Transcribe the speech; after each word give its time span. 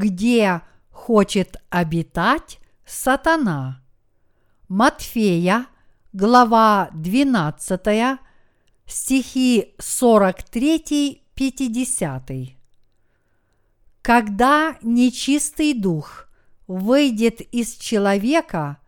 где 0.00 0.62
хочет 0.90 1.56
обитать 1.68 2.58
сатана. 2.86 3.82
Матфея, 4.68 5.66
глава 6.14 6.88
12, 6.94 8.18
стихи 8.86 9.74
43-50. 9.78 12.54
Когда 14.00 14.78
нечистый 14.80 15.74
дух 15.74 16.28
выйдет 16.66 17.42
из 17.42 17.74
человека, 17.74 18.78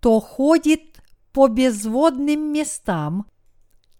то 0.00 0.18
ходит 0.18 1.00
по 1.32 1.46
безводным 1.46 2.52
местам, 2.52 3.26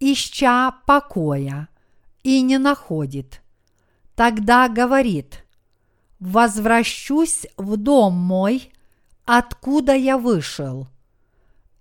ища 0.00 0.72
покоя, 0.86 1.68
и 2.24 2.42
не 2.42 2.58
находит. 2.58 3.42
Тогда 4.16 4.68
говорит, 4.68 5.44
возвращусь 6.22 7.48
в 7.56 7.76
дом 7.76 8.14
мой, 8.14 8.70
откуда 9.24 9.92
я 9.94 10.16
вышел. 10.16 10.86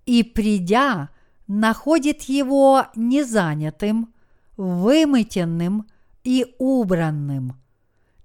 И 0.04 0.24
придя, 0.24 1.10
находит 1.46 2.22
его 2.22 2.86
незанятым, 2.96 4.12
вымытенным 4.56 5.86
и 6.24 6.56
убранным. 6.58 7.56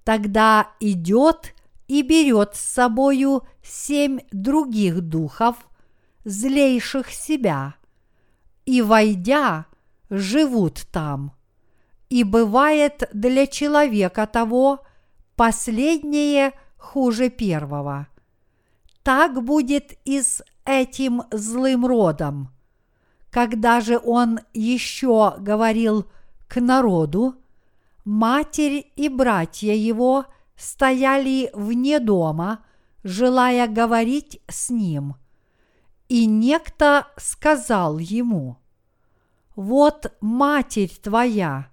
Тогда 0.03 0.69
идет 0.79 1.53
и 1.87 2.01
берет 2.01 2.55
с 2.55 2.61
собою 2.61 3.43
семь 3.63 4.19
других 4.31 5.01
духов, 5.01 5.55
злейших 6.25 7.11
себя, 7.11 7.75
и, 8.65 8.81
войдя, 8.81 9.67
живут 10.09 10.87
там. 10.91 11.33
И 12.09 12.23
бывает 12.23 13.07
для 13.13 13.45
человека 13.45 14.25
того 14.25 14.79
последнее 15.37 16.51
хуже 16.77 17.29
первого. 17.29 18.07
Так 19.03 19.41
будет 19.41 19.97
и 20.03 20.21
с 20.21 20.43
этим 20.65 21.23
злым 21.31 21.85
родом. 21.85 22.49
Когда 23.29 23.79
же 23.79 23.99
он 24.03 24.41
еще 24.53 25.35
говорил 25.37 26.09
к 26.49 26.59
народу, 26.59 27.35
матерь 28.03 28.91
и 28.95 29.07
братья 29.07 29.73
его 29.73 30.25
стояли 30.57 31.51
вне 31.53 31.99
дома, 31.99 32.65
желая 33.03 33.67
говорить 33.67 34.41
с 34.49 34.69
ним. 34.69 35.15
И 36.09 36.25
некто 36.25 37.07
сказал 37.17 37.99
ему, 37.99 38.57
«Вот 39.55 40.13
матерь 40.19 40.93
твоя 41.01 41.69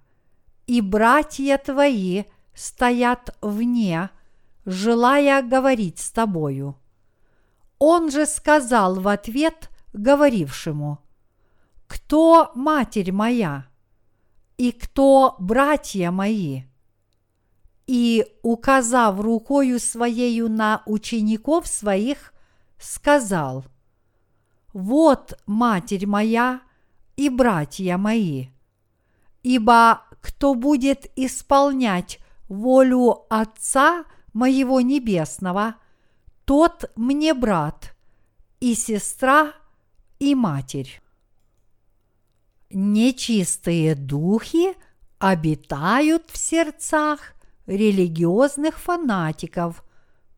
и 0.67 0.81
братья 0.81 1.57
твои 1.57 2.25
стоят 2.55 3.35
вне, 3.41 4.09
желая 4.65 5.41
говорить 5.41 5.99
с 5.99 6.11
тобою». 6.11 6.77
Он 7.77 8.09
же 8.09 8.25
сказал 8.25 8.95
в 8.99 9.07
ответ 9.07 9.69
говорившему, 9.93 10.99
«Кто 11.87 12.51
матерь 12.55 13.11
моя? 13.11 13.67
И 14.57 14.71
кто 14.71 15.35
братья 15.39 16.11
мои?» 16.11 16.63
И, 17.85 18.25
указав 18.41 19.19
рукою 19.19 19.79
своею 19.79 20.49
на 20.49 20.81
учеников 20.85 21.67
своих, 21.67 22.33
сказал, 22.79 23.65
«Вот 24.73 25.37
матерь 25.45 26.07
моя 26.07 26.61
и 27.15 27.29
братья 27.29 27.97
мои, 27.97 28.47
ибо 29.43 30.01
кто 30.21 30.55
будет 30.55 31.11
исполнять 31.15 32.19
волю 32.47 33.25
Отца 33.29 34.05
моего 34.33 34.81
Небесного– 34.81 35.75
тот 36.45 36.91
мне 36.95 37.33
брат 37.33 37.95
и 38.59 38.75
сестра 38.75 39.53
и 40.19 40.35
матерь. 40.35 41.01
Нечистые 42.69 43.95
духи 43.95 44.75
обитают 45.17 46.29
в 46.29 46.37
сердцах 46.37 47.33
религиозных 47.65 48.79
фанатиков, 48.79 49.83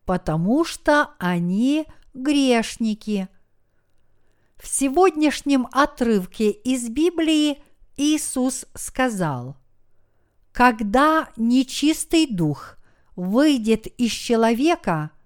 потому 0.06 0.64
что 0.64 1.10
они 1.18 1.86
грешники. 2.14 3.28
В 4.56 4.66
сегодняшнем 4.66 5.68
отрывке 5.72 6.50
из 6.50 6.88
Библии 6.88 7.62
Иисус 7.98 8.64
сказал, 8.74 9.56
когда 10.58 11.28
нечистый 11.36 12.26
дух 12.26 12.78
выйдет 13.14 13.86
из 13.86 14.10
человека– 14.10 15.12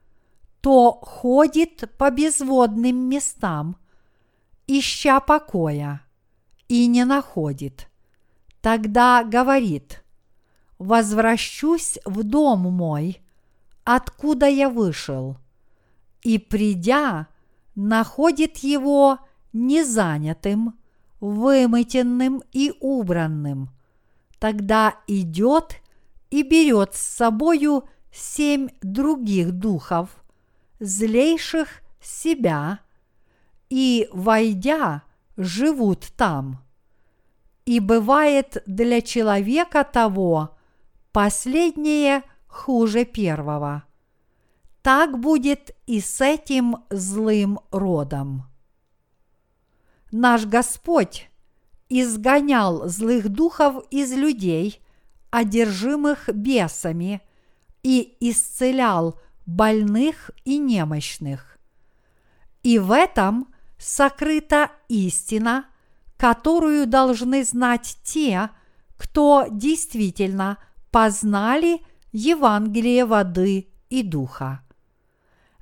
то 0.60 0.92
ходит 0.92 1.90
по 1.98 2.10
безводным 2.10 3.08
местам, 3.08 3.76
ища 4.66 5.18
покоя, 5.20 6.02
и 6.68 6.86
не 6.86 7.04
находит. 7.04 7.88
Тогда 8.60 9.24
говорит, 9.24 10.04
возвращусь 10.78 11.98
в 12.04 12.22
дом 12.22 12.60
мой, 12.60 13.22
откуда 13.84 14.46
я 14.46 14.68
вышел, 14.68 15.38
и 16.22 16.38
придя, 16.38 17.26
находит 17.74 18.58
его 18.58 19.18
незанятым, 19.54 20.78
вымытенным 21.20 22.42
и 22.52 22.72
убранным. 22.80 23.70
Тогда 24.42 24.96
идет 25.06 25.76
и 26.30 26.42
берет 26.42 26.96
с 26.96 27.00
собою 27.00 27.88
семь 28.10 28.70
других 28.82 29.52
духов– 29.52 30.08
злейших 30.80 31.68
себя 32.00 32.80
и, 33.70 34.08
войдя, 34.12 35.04
живут 35.36 36.08
там. 36.16 36.58
И 37.66 37.78
бывает 37.78 38.64
для 38.66 39.00
человека 39.00 39.84
того 39.84 40.56
последнее 41.12 42.24
хуже 42.48 43.04
первого. 43.04 43.84
Так 44.82 45.20
будет 45.20 45.70
и 45.86 46.00
с 46.00 46.20
этим 46.20 46.78
злым 46.90 47.60
родом. 47.70 48.48
Наш 50.10 50.46
Господь 50.46 51.28
изгонял 52.00 52.88
злых 52.88 53.28
духов 53.28 53.84
из 53.90 54.12
людей, 54.12 54.80
одержимых 55.30 56.28
бесами, 56.32 57.20
и 57.82 58.16
исцелял 58.20 59.20
больных 59.44 60.30
и 60.44 60.56
немощных. 60.58 61.58
И 62.62 62.78
в 62.78 62.92
этом 62.92 63.48
сокрыта 63.78 64.70
истина, 64.88 65.66
которую 66.16 66.86
должны 66.86 67.44
знать 67.44 67.98
те, 68.04 68.50
кто 68.96 69.46
действительно 69.50 70.58
познали 70.92 71.80
Евангелие 72.12 73.04
воды 73.04 73.68
и 73.90 74.02
духа. 74.02 74.62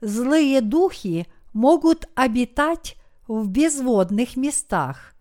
Злые 0.00 0.60
духи 0.60 1.26
могут 1.52 2.06
обитать 2.14 2.96
в 3.26 3.48
безводных 3.48 4.36
местах, 4.36 5.14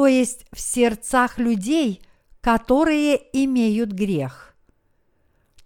то 0.00 0.06
есть 0.06 0.46
в 0.50 0.58
сердцах 0.58 1.36
людей, 1.36 2.00
которые 2.40 3.20
имеют 3.34 3.92
грех 3.92 4.56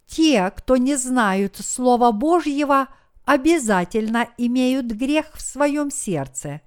те, 0.09 0.51
кто 0.51 0.77
не 0.77 0.97
знают 0.97 1.57
Слова 1.57 2.11
Божьего, 2.11 2.89
обязательно 3.25 4.27
имеют 4.37 4.87
грех 4.87 5.27
в 5.35 5.41
своем 5.41 5.93
сердце. 5.93 6.63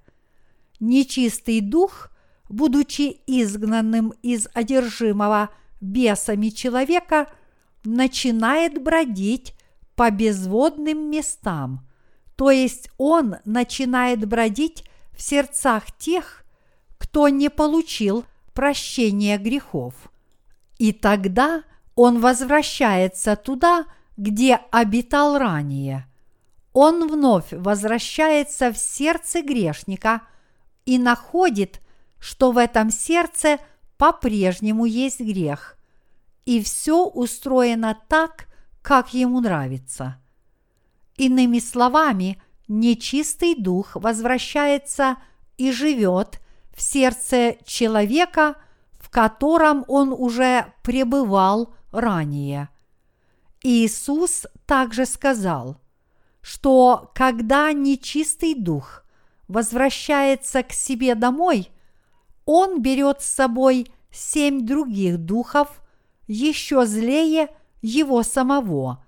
Нечистый 0.80 1.60
дух, 1.60 2.10
будучи 2.48 3.20
изгнанным 3.26 4.14
из 4.22 4.48
одержимого 4.54 5.50
бесами 5.82 6.48
человека, 6.48 7.30
начинает 7.84 8.82
бродить 8.82 9.52
по 9.94 10.10
безводным 10.10 11.10
местам, 11.10 11.86
то 12.34 12.50
есть 12.50 12.88
он 12.96 13.36
начинает 13.44 14.26
бродить 14.26 14.84
в 15.12 15.20
сердцах 15.20 15.94
тех, 15.98 16.46
кто 17.18 17.28
не 17.30 17.50
получил 17.50 18.24
прощения 18.54 19.38
грехов. 19.38 19.92
И 20.78 20.92
тогда– 20.92 21.64
он 21.96 22.20
возвращается 22.20 23.34
туда, 23.34 23.86
где 24.16 24.60
обитал 24.70 25.36
ранее. 25.36 26.06
Он 26.72 27.08
вновь 27.10 27.50
возвращается 27.50 28.72
в 28.72 28.78
сердце 28.78 29.42
грешника 29.42 30.22
и 30.86 30.96
находит, 30.96 31.80
что 32.20 32.52
в 32.52 32.56
этом 32.56 32.92
сердце 32.92 33.58
по-прежнему 33.96 34.84
есть 34.84 35.18
грех, 35.18 35.76
и 36.46 36.62
все 36.62 37.04
устроено 37.04 37.98
так, 38.06 38.46
как 38.80 39.12
ему 39.12 39.40
нравится. 39.40 40.22
Иными 41.16 41.58
словами, 41.58 42.40
нечистый 42.68 43.56
дух 43.56 43.96
возвращается 43.96 45.16
и 45.56 45.72
живет 45.72 46.40
в 46.78 46.80
сердце 46.80 47.56
человека, 47.64 48.54
в 49.00 49.10
котором 49.10 49.84
он 49.88 50.12
уже 50.12 50.72
пребывал 50.84 51.74
ранее. 51.90 52.68
Иисус 53.64 54.46
также 54.64 55.04
сказал, 55.04 55.80
что 56.40 57.10
когда 57.16 57.72
нечистый 57.72 58.54
дух 58.54 59.02
возвращается 59.48 60.62
к 60.62 60.72
себе 60.72 61.16
домой, 61.16 61.68
он 62.44 62.80
берет 62.80 63.22
с 63.22 63.26
собой 63.26 63.90
семь 64.12 64.64
других 64.64 65.18
духов, 65.18 65.82
еще 66.28 66.86
злее 66.86 67.48
его 67.82 68.22
самого, 68.22 69.04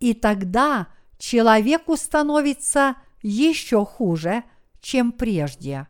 и 0.00 0.12
тогда 0.12 0.88
человеку 1.16 1.96
становится 1.96 2.96
еще 3.22 3.86
хуже, 3.86 4.44
чем 4.82 5.12
прежде. 5.12 5.88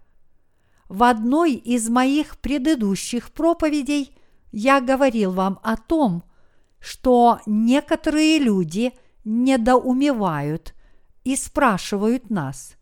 В 0.89 1.03
одной 1.03 1.55
из 1.55 1.89
моих 1.89 2.39
предыдущих 2.39 3.33
проповедей 3.33 4.17
я 4.53 4.81
говорил 4.81 5.33
вам 5.33 5.59
о 5.63 5.77
том, 5.77 6.23
что 6.79 7.41
некоторые 7.47 8.39
люди 8.39 8.93
недоумевают 9.25 10.75
и 11.25 11.35
спрашивают 11.35 12.31
нас. 12.31 12.77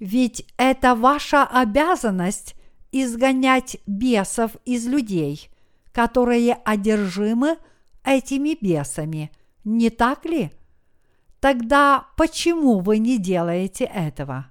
Ведь 0.00 0.44
это 0.56 0.96
ваша 0.96 1.44
обязанность 1.44 2.56
изгонять 2.90 3.76
бесов 3.86 4.56
из 4.64 4.86
людей, 4.86 5.48
которые 5.92 6.54
одержимы 6.54 7.58
этими 8.04 8.58
бесами, 8.60 9.30
не 9.62 9.90
так 9.90 10.24
ли? 10.24 10.50
Тогда 11.40 12.06
почему 12.16 12.80
вы 12.80 12.98
не 12.98 13.18
делаете 13.18 13.84
этого? 13.84 14.46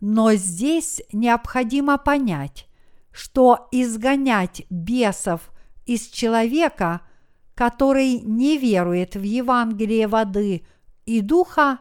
Но 0.00 0.34
здесь 0.34 1.02
необходимо 1.12 1.98
понять, 1.98 2.68
что 3.12 3.68
изгонять 3.72 4.62
бесов 4.68 5.50
из 5.86 6.06
человека, 6.08 7.00
который 7.54 8.20
не 8.20 8.58
верует 8.58 9.14
в 9.14 9.22
Евангелие 9.22 10.06
воды 10.06 10.66
и 11.06 11.20
духа, 11.20 11.78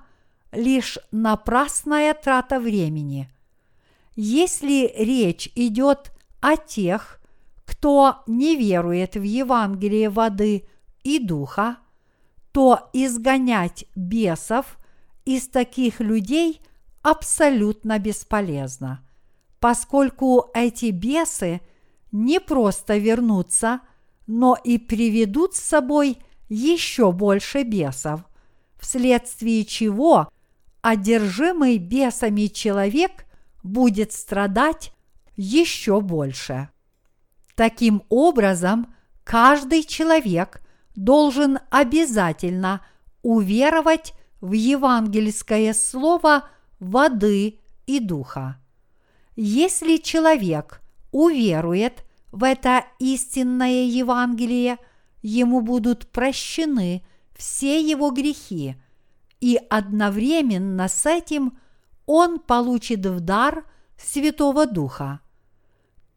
лишь 0.52 0.98
напрасная 1.12 2.14
трата 2.14 2.60
времени. 2.60 3.30
Если 4.16 4.94
речь 4.98 5.52
идет 5.56 6.14
о 6.40 6.56
тех, 6.56 7.20
кто 7.66 8.24
не 8.28 8.56
верует 8.56 9.16
в 9.16 9.24
Евангелие 9.24 10.10
воды 10.10 10.66
и 11.04 11.20
духа, 11.20 11.78
то 12.54 12.90
изгонять 12.94 13.86
бесов 13.96 14.78
из 15.26 15.50
таких 15.50 16.00
людей 16.00 16.62
абсолютно 17.06 18.00
бесполезно, 18.00 19.06
поскольку 19.60 20.50
эти 20.56 20.88
бесы 20.88 21.62
не 22.12 22.40
просто 22.40 22.98
вернутся, 22.98 23.82
но 24.26 24.58
и 24.64 24.80
приведут 24.80 25.54
с 25.54 25.60
собой 25.60 26.18
еще 26.50 27.12
больше 27.12 27.62
бесов, 27.62 28.22
вследствие 28.80 29.66
чего 29.66 30.30
одержимый 30.82 31.78
бесами 31.78 32.48
человек 32.48 33.26
будет 33.62 34.12
страдать 34.12 34.92
еще 35.36 36.02
больше. 36.02 36.70
Таким 37.54 38.02
образом, 38.10 38.96
каждый 39.24 39.84
человек 39.84 40.60
должен 40.96 41.60
обязательно 41.70 42.84
уверовать 43.22 44.14
в 44.42 44.54
евангельское 44.54 45.72
слово 45.76 46.50
воды 46.90 47.60
и 47.86 48.00
духа. 48.00 48.60
Если 49.36 49.98
человек 49.98 50.82
уверует 51.12 52.04
в 52.32 52.44
это 52.44 52.86
истинное 53.00 53.86
Евангелие, 53.86 54.78
ему 55.22 55.62
будут 55.62 56.08
прощены 56.12 57.06
все 57.36 57.82
его 57.82 58.12
грехи, 58.12 58.76
и 59.42 59.60
одновременно 59.70 60.88
с 60.88 61.06
этим 61.06 61.58
он 62.06 62.40
получит 62.40 63.06
в 63.06 63.20
дар 63.20 63.66
Святого 63.98 64.66
Духа. 64.66 65.20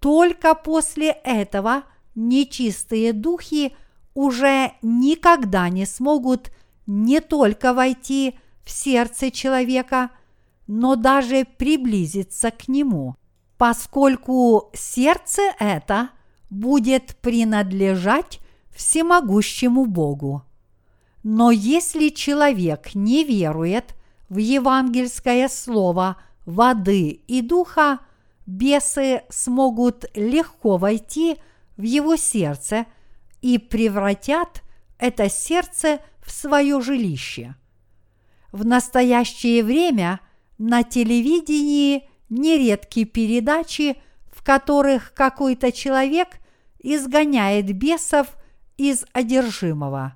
Только 0.01 0.55
после 0.55 1.11
этого 1.11 1.85
нечистые 2.15 3.13
духи 3.13 3.75
уже 4.15 4.73
никогда 4.83 5.69
не 5.69 5.87
смогут 5.87 6.51
не 6.87 7.21
только 7.21 7.75
войти 7.75 8.39
в 8.65 8.71
сердце 8.71 9.31
человека, 9.31 10.11
но 10.69 10.95
даже 10.95 11.45
приблизиться 11.45 12.53
к 12.53 12.69
нему, 12.69 13.17
поскольку 13.57 14.71
сердце 14.75 15.43
это 15.59 16.11
будет 16.51 17.17
принадлежать 17.17 18.39
всемогущему 18.71 19.87
Богу. 19.87 20.45
Но 21.25 21.51
если 21.51 22.11
человек 22.11 22.95
не 22.95 23.25
верует 23.25 23.95
в 24.29 24.37
евангельское 24.37 25.49
слово 25.49 26.17
воды 26.47 27.23
и 27.27 27.43
духа, 27.43 27.99
бесы 28.47 29.23
смогут 29.31 30.05
легко 30.15 30.77
войти 30.77 31.39
в 31.77 31.83
его 31.83 32.17
сердце 32.17 32.87
и 33.41 33.59
превратят 33.59 34.63
это 34.99 35.31
сердце 35.31 36.01
в 36.21 36.31
свое 36.31 36.81
жилище. 36.81 37.55
В 38.53 38.65
настоящее 38.65 39.65
время 39.65 40.21
на 40.59 40.83
телевидении 40.83 42.09
нередки 42.29 43.05
передачи, 43.05 43.97
в 44.27 44.43
которых 44.43 45.15
какой-то 45.15 45.73
человек 45.73 46.29
изгоняет 46.79 47.73
бесов 47.75 48.37
из 48.77 49.05
одержимого. 49.13 50.15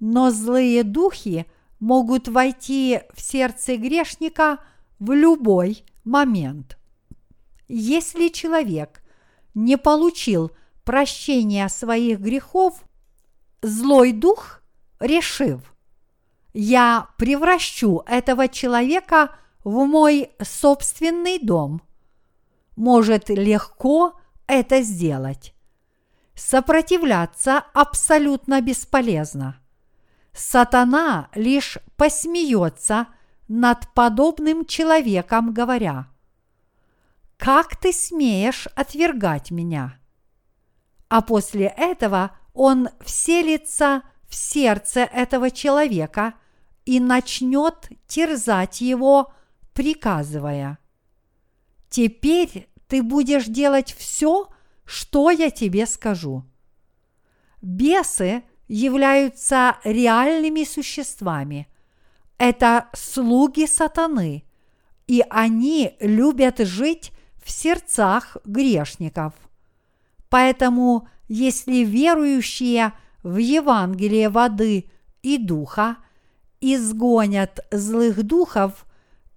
Но 0.00 0.30
злые 0.30 0.84
духи 0.84 1.46
могут 1.80 2.28
войти 2.28 3.00
в 3.12 3.20
сердце 3.20 3.76
грешника 3.76 4.58
в 4.98 5.12
любой 5.12 5.84
момент– 6.04 6.78
если 7.68 8.28
человек 8.28 9.02
не 9.54 9.78
получил 9.78 10.52
прощения 10.84 11.68
своих 11.68 12.20
грехов, 12.20 12.82
злой 13.62 14.12
дух, 14.12 14.60
решив, 15.00 15.74
я 16.52 17.08
превращу 17.16 18.02
этого 18.06 18.48
человека 18.48 19.34
в 19.64 19.84
мой 19.86 20.30
собственный 20.42 21.38
дом, 21.38 21.82
может 22.76 23.28
легко 23.28 24.18
это 24.46 24.82
сделать. 24.82 25.54
Сопротивляться 26.34 27.64
абсолютно 27.72 28.60
бесполезно. 28.60 29.56
Сатана 30.32 31.28
лишь 31.34 31.78
посмеется 31.96 33.08
над 33.48 33.92
подобным 33.94 34.64
человеком, 34.64 35.52
говоря– 35.52 36.08
как 37.44 37.76
ты 37.76 37.92
смеешь 37.92 38.66
отвергать 38.74 39.50
меня? 39.50 39.98
А 41.08 41.20
после 41.20 41.66
этого 41.66 42.30
он 42.52 42.88
вселится 43.00 44.02
в 44.28 44.34
сердце 44.34 45.00
этого 45.00 45.50
человека 45.50 46.34
и 46.84 47.00
начнет 47.00 47.88
терзать 48.06 48.80
его, 48.80 49.32
приказывая, 49.74 50.78
«Теперь 51.90 52.68
ты 52.88 53.02
будешь 53.02 53.46
делать 53.46 53.92
все, 53.92 54.48
что 54.84 55.30
я 55.30 55.50
тебе 55.50 55.86
скажу». 55.86 56.44
Бесы 57.60 58.42
являются 58.68 59.76
реальными 59.84 60.64
существами. 60.64 61.68
Это 62.38 62.88
слуги 62.94 63.66
сатаны, 63.66 64.44
и 65.06 65.24
они 65.30 65.96
любят 66.00 66.58
жить 66.58 67.12
в 67.42 67.50
сердцах 67.50 68.36
грешников. 68.44 69.34
Поэтому, 70.28 71.08
если 71.28 71.84
верующие 71.84 72.92
в 73.22 73.36
Евангелие 73.36 74.28
воды 74.28 74.90
и 75.22 75.38
духа 75.38 75.96
изгонят 76.60 77.60
злых 77.70 78.22
духов 78.22 78.86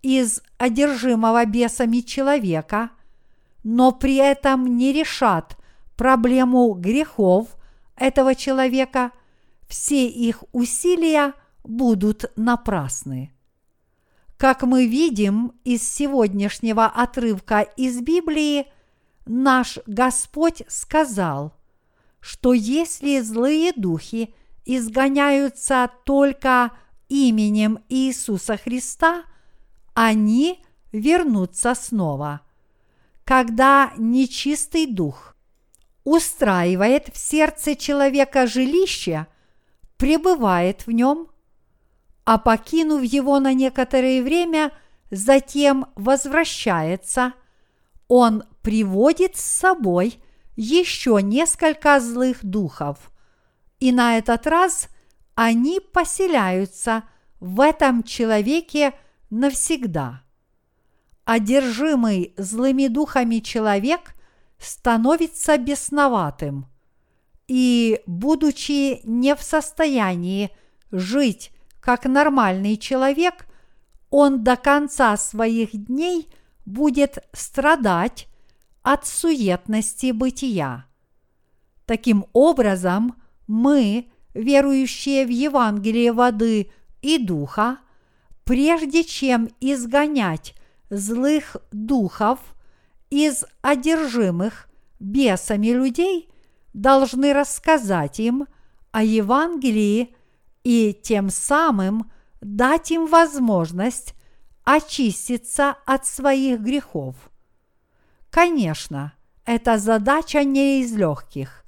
из 0.01 0.41
одержимого 0.57 1.45
бесами 1.45 1.99
человека, 1.99 2.91
но 3.63 3.91
при 3.91 4.15
этом 4.15 4.77
не 4.77 4.93
решат 4.93 5.57
проблему 5.95 6.71
грехов 6.73 7.47
этого 7.95 8.35
человека, 8.35 9.11
все 9.67 10.07
их 10.07 10.43
усилия 10.53 11.33
будут 11.63 12.31
напрасны. 12.35 13.33
Как 14.37 14.61
мы 14.61 14.85
видим 14.85 15.53
из 15.63 15.81
сегодняшнего 15.81 16.85
отрывка 16.85 17.61
из 17.61 17.99
Библии, 18.01 18.67
наш 19.25 19.79
Господь 19.87 20.61
сказал, 20.67 21.53
что 22.19 22.53
если 22.53 23.19
злые 23.19 23.73
духи 23.75 24.33
изгоняются 24.63 25.89
только 26.05 26.71
именем 27.09 27.79
Иисуса 27.89 28.57
Христа, 28.57 29.23
они 29.97 30.63
вернутся 30.91 31.73
снова. 31.73 32.41
Когда 33.23 33.93
нечистый 33.97 34.85
дух 34.85 35.35
устраивает 36.03 37.07
в 37.11 37.17
сердце 37.17 37.75
человека 37.75 38.45
жилище, 38.45 39.25
пребывает 39.97 40.85
в 40.85 40.91
нем, 40.91 41.29
а 42.25 42.37
покинув 42.37 43.01
его 43.01 43.39
на 43.39 43.55
некоторое 43.55 44.21
время, 44.21 44.71
затем 45.09 45.87
возвращается, 45.95 47.33
он 48.07 48.43
приводит 48.61 49.35
с 49.35 49.41
собой 49.41 50.21
еще 50.55 51.23
несколько 51.23 51.99
злых 51.99 52.45
духов, 52.45 53.11
и 53.79 53.91
на 53.91 54.19
этот 54.19 54.45
раз 54.45 54.89
они 55.33 55.79
поселяются 55.79 57.03
в 57.39 57.59
этом 57.61 58.03
человеке 58.03 58.93
навсегда. 59.29 60.23
Одержимый 61.25 62.33
злыми 62.37 62.87
духами 62.87 63.39
человек 63.39 64.15
становится 64.57 65.57
бесноватым– 65.57 66.67
и, 67.47 68.01
будучи 68.05 69.01
не 69.05 69.35
в 69.35 69.41
состоянии 69.41 70.51
жить 70.91 71.51
как 71.79 72.05
нормальный 72.05 72.75
человек, 72.77 73.47
он 74.09 74.43
до 74.43 74.57
конца 74.57 75.15
своих 75.17 75.71
дней 75.71 76.29
будет 76.65 77.19
страдать 77.33 78.27
от 78.81 79.05
суетности 79.05 80.11
бытия. 80.11 80.85
Таким 81.85 82.25
образом, 82.33 83.15
мы, 83.47 84.11
верующие 84.33 85.25
в 85.25 85.29
Евангелие 85.29 86.11
воды 86.11 86.71
и 87.01 87.17
духа, 87.17 87.77
прежде 88.47 89.03
чем 89.03 89.49
изгонять 89.59 90.55
злых 90.89 91.57
духов 91.71 92.39
из 93.09 93.45
одержимых 93.61 94.67
бесами 94.99 95.67
людей– 95.67 96.29
должны 96.77 97.33
рассказать 97.33 98.19
им 98.19 98.47
о 98.91 99.03
Евангелии 99.03 100.15
и 100.63 100.93
тем 100.93 101.29
самым 101.29 102.11
дать 102.39 102.91
им 102.91 103.07
возможность 103.07 104.13
очиститься 104.63 105.75
от 105.85 106.05
своих 106.05 106.59
грехов. 106.59 107.15
Конечно, 108.29 109.13
эта 109.45 109.79
задача 109.79 110.43
не 110.43 110.81
из 110.81 110.93
легких, 110.93 111.63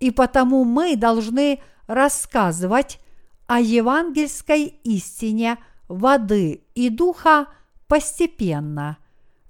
и 0.00 0.10
потому 0.10 0.64
мы 0.64 0.96
должны 0.96 1.62
рассказывать 1.86 2.98
о 3.46 3.60
евангельской 3.60 4.64
истине 4.82 5.56
воды 5.88 6.62
и 6.74 6.90
духа 6.90 7.48
постепенно, 7.86 8.98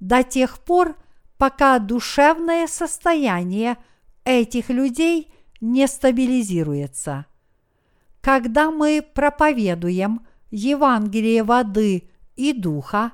до 0.01 0.23
тех 0.23 0.59
пор, 0.61 0.97
пока 1.37 1.79
душевное 1.79 2.67
состояние– 2.67 3.77
этих 4.29 4.69
людей 4.69 5.33
не 5.61 5.89
стабилизируется. 5.89 7.27
Когда 8.21 8.71
мы 8.71 9.03
проповедуем 9.15 10.27
Евангелие 10.51 11.43
воды 11.43 12.11
и 12.37 12.53
духа 12.53 13.13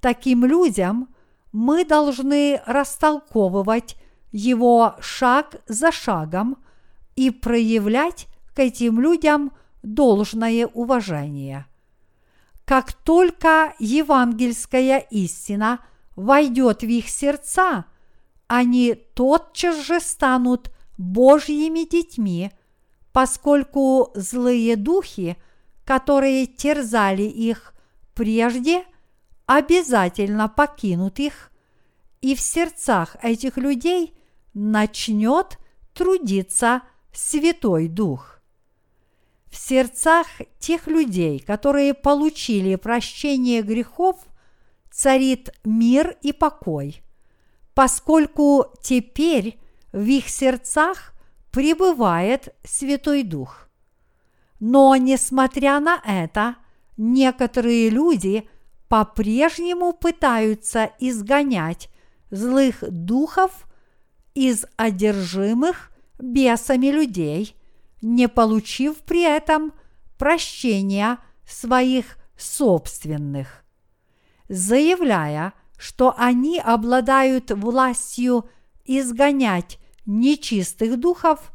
таким 0.00 0.44
людям, 0.44 1.08
мы 1.52 1.84
должны 1.84 2.60
растолковывать 2.66 3.96
его 4.32 4.96
шаг 5.00 5.56
за 5.68 5.92
шагом 5.92 6.58
и 7.14 7.30
проявлять 7.30 8.26
к 8.54 8.58
этим 8.58 9.00
людям 9.00 9.52
должное 9.82 10.66
уважение. 10.66 11.66
Как 12.66 12.92
только 12.92 13.74
евангельская 13.78 14.98
истина 14.98 15.80
войдет 16.14 16.82
в 16.82 16.88
их 16.88 17.08
сердца– 17.08 17.86
они 18.48 18.94
тотчас 18.94 19.84
же 19.84 20.00
станут 20.00 20.70
Божьими 20.98 21.88
детьми, 21.88 22.50
поскольку 23.12 24.12
злые 24.14 24.76
духи, 24.76 25.36
которые 25.84 26.46
терзали 26.46 27.22
их 27.22 27.74
прежде, 28.14 28.84
обязательно 29.46 30.48
покинут 30.48 31.18
их, 31.18 31.50
и 32.20 32.34
в 32.34 32.40
сердцах 32.40 33.16
этих 33.22 33.56
людей 33.56 34.16
начнет 34.54 35.58
трудиться 35.92 36.82
Святой 37.12 37.88
Дух. 37.88 38.35
В 39.50 39.56
сердцах 39.56 40.26
тех 40.58 40.86
людей, 40.86 41.38
которые 41.38 41.94
получили 41.94 42.74
прощение 42.76 43.62
грехов, 43.62 44.16
царит 44.90 45.54
мир 45.64 46.16
и 46.22 46.32
покой– 46.32 47.02
поскольку 47.76 48.72
теперь 48.80 49.60
в 49.92 50.06
их 50.06 50.30
сердцах 50.30 51.12
пребывает 51.52 52.54
Святой 52.64 53.22
Дух. 53.22 53.68
Но, 54.60 54.96
несмотря 54.96 55.78
на 55.78 56.00
это, 56.06 56.56
некоторые 56.96 57.90
люди 57.90 58.48
по-прежнему 58.88 59.92
пытаются 59.92 60.90
изгонять 60.98 61.90
злых 62.30 62.76
духов 62.80 63.66
из 64.32 64.64
одержимых 64.76 65.90
бесами 66.18 66.86
людей, 66.86 67.54
не 68.00 68.28
получив 68.28 68.98
при 68.98 69.22
этом 69.22 69.72
прощения 70.18 71.18
своих 71.46 72.18
собственных. 72.36 73.64
Заявляя, 74.48 75.52
что 75.78 76.14
они 76.16 76.58
обладают 76.58 77.50
властью 77.50 78.48
изгонять 78.84 79.78
нечистых 80.06 80.98
духов, 80.98 81.52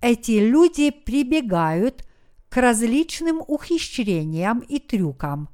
эти 0.00 0.32
люди 0.32 0.90
прибегают 0.90 2.04
к 2.48 2.56
различным 2.56 3.42
ухищрениям 3.46 4.60
и 4.60 4.78
трюкам. 4.78 5.48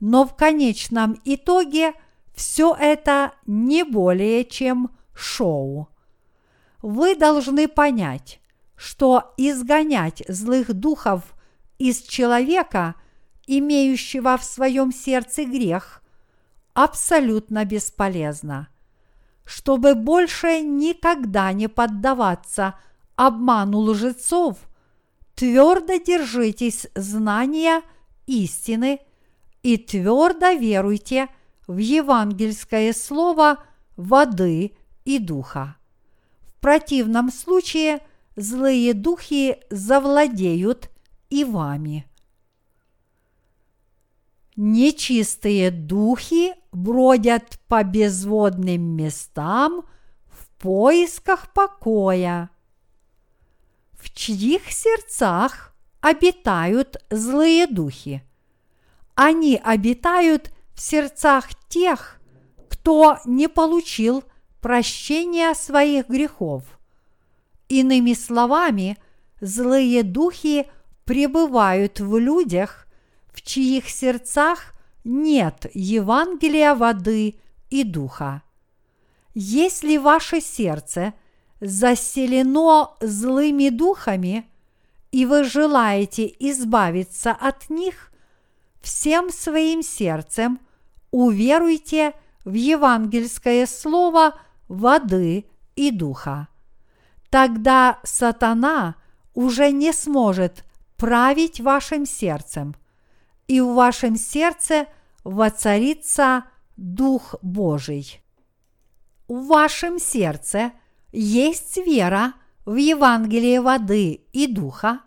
Но 0.00 0.26
в 0.26 0.34
конечном 0.34 1.20
итоге 1.24 1.92
все 2.34 2.74
это 2.78 3.32
не 3.46 3.84
более 3.84 4.44
чем 4.44 4.90
шоу. 5.14 5.88
Вы 6.82 7.16
должны 7.16 7.68
понять, 7.68 8.40
что 8.76 9.34
изгонять 9.36 10.22
злых 10.28 10.72
духов 10.72 11.34
из 11.78 12.02
человека, 12.02 12.94
имеющего 13.46 14.36
в 14.36 14.44
своем 14.44 14.92
сердце 14.92 15.44
грех– 15.44 16.02
абсолютно 16.76 17.64
бесполезно. 17.64 18.68
Чтобы 19.44 19.94
больше 19.94 20.60
никогда 20.60 21.52
не 21.52 21.68
поддаваться 21.68 22.74
обману 23.16 23.78
лжецов, 23.78 24.58
твердо 25.34 25.96
держитесь 25.96 26.86
знания 26.94 27.80
истины 28.26 29.00
и 29.62 29.78
твердо 29.78 30.50
веруйте 30.50 31.28
в 31.66 31.78
евангельское 31.78 32.92
слово 32.92 33.64
воды 33.96 34.76
и 35.06 35.18
духа. 35.18 35.76
В 36.46 36.60
противном 36.60 37.32
случае 37.32 38.00
злые 38.36 38.94
духи 38.94 39.58
завладеют 39.70 40.90
и 41.30 41.44
вами. 41.44 42.06
Нечистые 44.54 45.70
духи 45.70 46.54
бродят 46.72 47.58
по 47.68 47.82
безводным 47.82 48.80
местам 48.96 49.84
в 50.26 50.48
поисках 50.58 51.52
покоя. 51.52 52.50
В 53.92 54.10
чьих 54.14 54.70
сердцах 54.70 55.74
обитают 56.00 56.96
злые 57.10 57.66
духи? 57.66 58.22
Они 59.14 59.60
обитают 59.62 60.52
в 60.74 60.80
сердцах 60.80 61.48
тех, 61.68 62.20
кто 62.68 63.18
не 63.24 63.48
получил 63.48 64.24
прощения 64.60 65.54
своих 65.54 66.08
грехов. 66.08 66.75
Иными 67.68 68.12
словами, 68.12 68.96
злые 69.40 70.02
духи 70.02 70.66
пребывают 71.04 72.00
в 72.00 72.16
людях, 72.18 72.86
в 73.32 73.42
чьих 73.42 73.88
сердцах 73.88 74.74
нет 75.04 75.66
Евангелия 75.74 76.74
воды 76.74 77.36
и 77.70 77.84
духа. 77.84 78.42
Если 79.34 79.96
ваше 79.96 80.40
сердце 80.40 81.14
заселено 81.60 82.96
злыми 83.00 83.68
духами, 83.68 84.48
и 85.12 85.26
вы 85.26 85.44
желаете 85.44 86.32
избавиться 86.38 87.32
от 87.32 87.70
них, 87.70 88.12
всем 88.80 89.30
своим 89.30 89.82
сердцем 89.82 90.60
уверуйте 91.10 92.12
в 92.44 92.52
евангельское 92.52 93.66
слово 93.66 94.38
воды 94.68 95.46
и 95.74 95.90
духа. 95.90 96.48
Тогда 97.30 97.98
сатана 98.04 98.96
уже 99.34 99.70
не 99.70 99.92
сможет 99.92 100.64
править 100.96 101.60
вашим 101.60 102.06
сердцем– 102.06 102.74
и 103.46 103.60
в 103.60 103.74
вашем 103.74 104.16
сердце 104.16 104.86
воцарится 105.24 106.44
Дух 106.76 107.36
Божий. 107.42 108.22
В 109.28 109.46
вашем 109.46 109.98
сердце 109.98 110.72
есть 111.12 111.76
вера 111.78 112.34
в 112.64 112.76
Евангелие 112.76 113.60
воды 113.60 114.26
и 114.32 114.46
духа. 114.46 115.00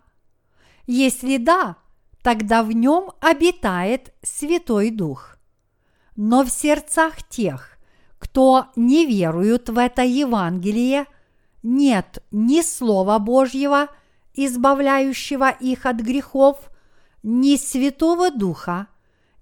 Если 0.86 1.36
да, 1.36 1.76
тогда 2.22 2.62
в 2.62 2.72
нем 2.72 3.12
обитает 3.20 4.14
Святой 4.22 4.90
Дух. 4.90 5.36
Но 6.16 6.44
в 6.44 6.50
сердцах 6.50 7.22
тех, 7.28 7.78
кто 8.18 8.66
не 8.76 9.06
веруют 9.06 9.68
в 9.68 9.78
это 9.78 10.02
Евангелие, 10.02 11.06
нет 11.62 12.22
ни 12.30 12.62
Слова 12.62 13.18
Божьего, 13.18 13.88
избавляющего 14.34 15.50
их 15.50 15.86
от 15.86 15.96
грехов, 15.96 16.70
ни 17.22 17.56
Святого 17.56 18.30
Духа, 18.30 18.86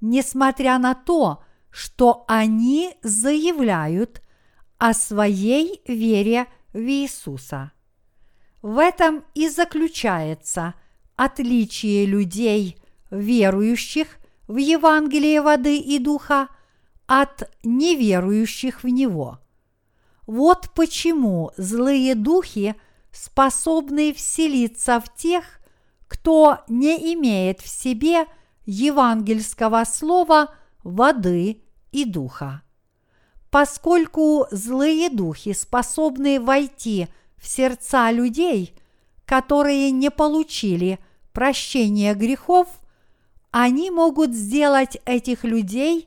несмотря 0.01 0.79
на 0.79 0.95
то, 0.95 1.43
что 1.71 2.25
они 2.27 2.95
заявляют 3.03 4.23
о 4.79 4.95
своей 4.95 5.83
вере 5.87 6.47
в 6.73 6.79
Иисуса. 6.79 7.73
В 8.63 8.79
этом 8.79 9.25
и 9.35 9.49
заключается 9.49 10.75
отличие 11.17 12.07
людей, 12.07 12.79
верующих 13.11 14.19
в 14.47 14.57
Евангелие 14.57 15.43
воды 15.43 15.79
и 15.79 15.99
духа, 15.99 16.49
от 17.07 17.51
неверующих 17.63 18.83
в 18.83 18.89
него. 18.89 19.39
Вот 20.29 20.69
почему 20.75 21.53
злые 21.57 22.15
духи 22.15 22.75
способны 23.11 24.13
вселиться 24.13 25.01
в 25.01 25.17
тех, 25.17 25.43
кто 26.07 26.59
не 26.69 27.15
имеет 27.15 27.63
в 27.63 27.69
себе 27.69 28.27
евангельского 28.67 29.85
слова 29.85 30.55
воды 30.85 31.63
и 31.93 32.05
духа. 32.05 32.61
Поскольку 33.51 34.47
злые 34.51 35.09
духи 35.09 35.55
способны 35.55 36.39
войти 36.39 37.09
в 37.39 37.49
сердца 37.49 38.11
людей, 38.11 38.75
которые 39.25 39.91
не 39.93 40.11
получили 40.11 40.99
прощения 41.33 42.15
грехов, 42.15 42.69
они 43.51 43.91
могут 43.91 44.35
сделать 44.35 44.99
этих 45.07 45.45
людей 45.45 46.07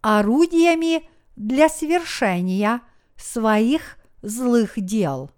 орудиями 0.00 1.08
для 1.36 1.68
свершения 1.68 2.82
своих 3.20 3.98
злых 4.22 4.72
дел. 4.76 5.30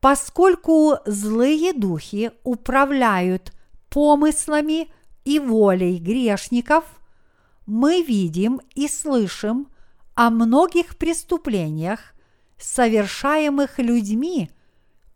Поскольку 0.00 0.96
злые 1.06 1.72
духи 1.72 2.32
управляют 2.42 3.52
помыслами 3.88 4.92
и 5.24 5.38
волей 5.38 5.98
грешников, 5.98 6.84
мы 7.66 8.02
видим 8.02 8.60
и 8.74 8.88
слышим 8.88 9.68
о 10.14 10.30
многих 10.30 10.96
преступлениях, 10.96 12.14
совершаемых 12.58 13.78
людьми, 13.78 14.50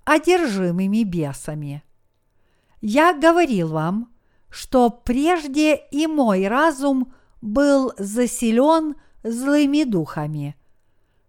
одержимыми 0.04 1.04
бесами. 1.04 1.83
Я 2.80 3.12
говорил 3.12 3.68
вам, 3.68 4.12
что 4.50 4.90
прежде 4.90 5.76
и 5.76 6.07
мой 6.07 6.49
разум 6.49 7.12
был 7.42 7.92
заселен 7.99 8.97
злыми 9.23 9.85
духами. 9.85 10.57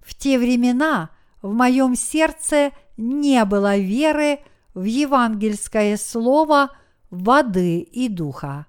В 0.10 0.16
те 0.16 0.40
времена 0.40 1.12
в 1.44 1.54
моем 1.54 1.96
сердце 1.96 2.72
не 2.98 3.46
было 3.46 3.78
веры 3.78 4.40
в 4.74 4.84
евангельское 4.84 5.98
слово 5.98 6.72
воды 7.12 7.82
и 7.82 8.10
духа. 8.10 8.66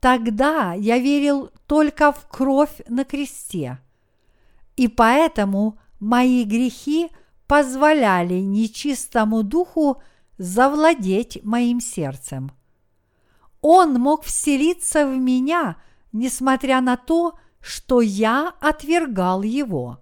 Тогда 0.00 0.72
я 0.72 0.98
верил 0.98 1.52
только 1.68 2.10
в 2.10 2.26
кровь 2.26 2.80
на 2.88 3.04
кресте. 3.04 3.78
И 4.74 4.88
поэтому 4.88 5.78
мои 6.00 6.42
грехи 6.42 7.10
позволяли 7.46 8.40
нечистому 8.40 9.44
духу 9.44 10.02
завладеть 10.36 11.44
моим 11.44 11.80
сердцем. 11.80 12.50
Он 13.60 13.94
мог 14.00 14.24
вселиться 14.24 15.06
в 15.06 15.16
меня, 15.16 15.76
несмотря 16.10 16.80
на 16.80 16.96
то, 16.96 17.38
что 17.60 18.00
я 18.00 18.52
отвергал 18.60 19.42
его. 19.42 20.00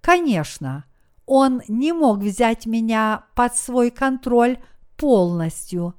Конечно, 0.00 0.84
он 1.26 1.62
не 1.68 1.92
мог 1.92 2.18
взять 2.18 2.66
меня 2.66 3.24
под 3.34 3.56
свой 3.56 3.90
контроль 3.90 4.58
полностью, 4.96 5.94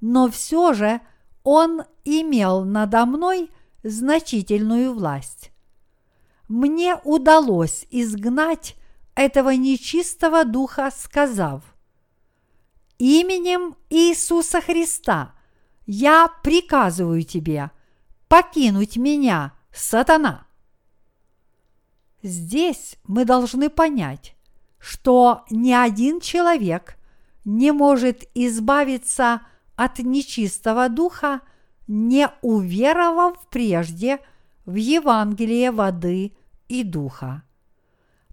но 0.00 0.28
все 0.30 0.72
же 0.72 1.00
он 1.42 1.82
имел 2.04 2.64
надо 2.64 3.06
мной 3.06 3.50
значительную 3.82 4.92
власть 4.92 5.52
мне 6.48 6.96
удалось 7.04 7.86
изгнать 7.90 8.76
этого 9.14 9.50
нечистого 9.50 10.44
духа, 10.44 10.90
сказав, 10.96 11.62
«Именем 12.98 13.76
Иисуса 13.90 14.60
Христа 14.60 15.34
я 15.86 16.28
приказываю 16.42 17.22
тебе 17.24 17.70
покинуть 18.28 18.96
меня, 18.96 19.52
сатана». 19.72 20.45
Здесь 22.26 22.96
мы 23.04 23.24
должны 23.24 23.70
понять, 23.70 24.34
что 24.78 25.44
ни 25.50 25.72
один 25.72 26.20
человек 26.20 26.96
не 27.44 27.72
может 27.72 28.28
избавиться 28.34 29.42
от 29.76 29.98
нечистого 29.98 30.88
духа, 30.88 31.40
не 31.86 32.28
уверовав 32.42 33.46
прежде– 33.48 34.18
в 34.66 34.74
Евангелие 34.74 35.70
воды 35.70 36.36
и 36.68 36.82
духа. 36.82 37.44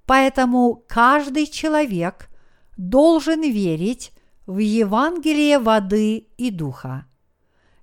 Поэтому 0.05 0.83
каждый 0.87 1.45
человек 1.45 2.29
должен 2.75 3.41
верить 3.41 4.11
в 4.45 4.57
Евангелие 4.57 5.59
воды 5.59 6.27
и 6.37 6.49
духа. 6.49 7.05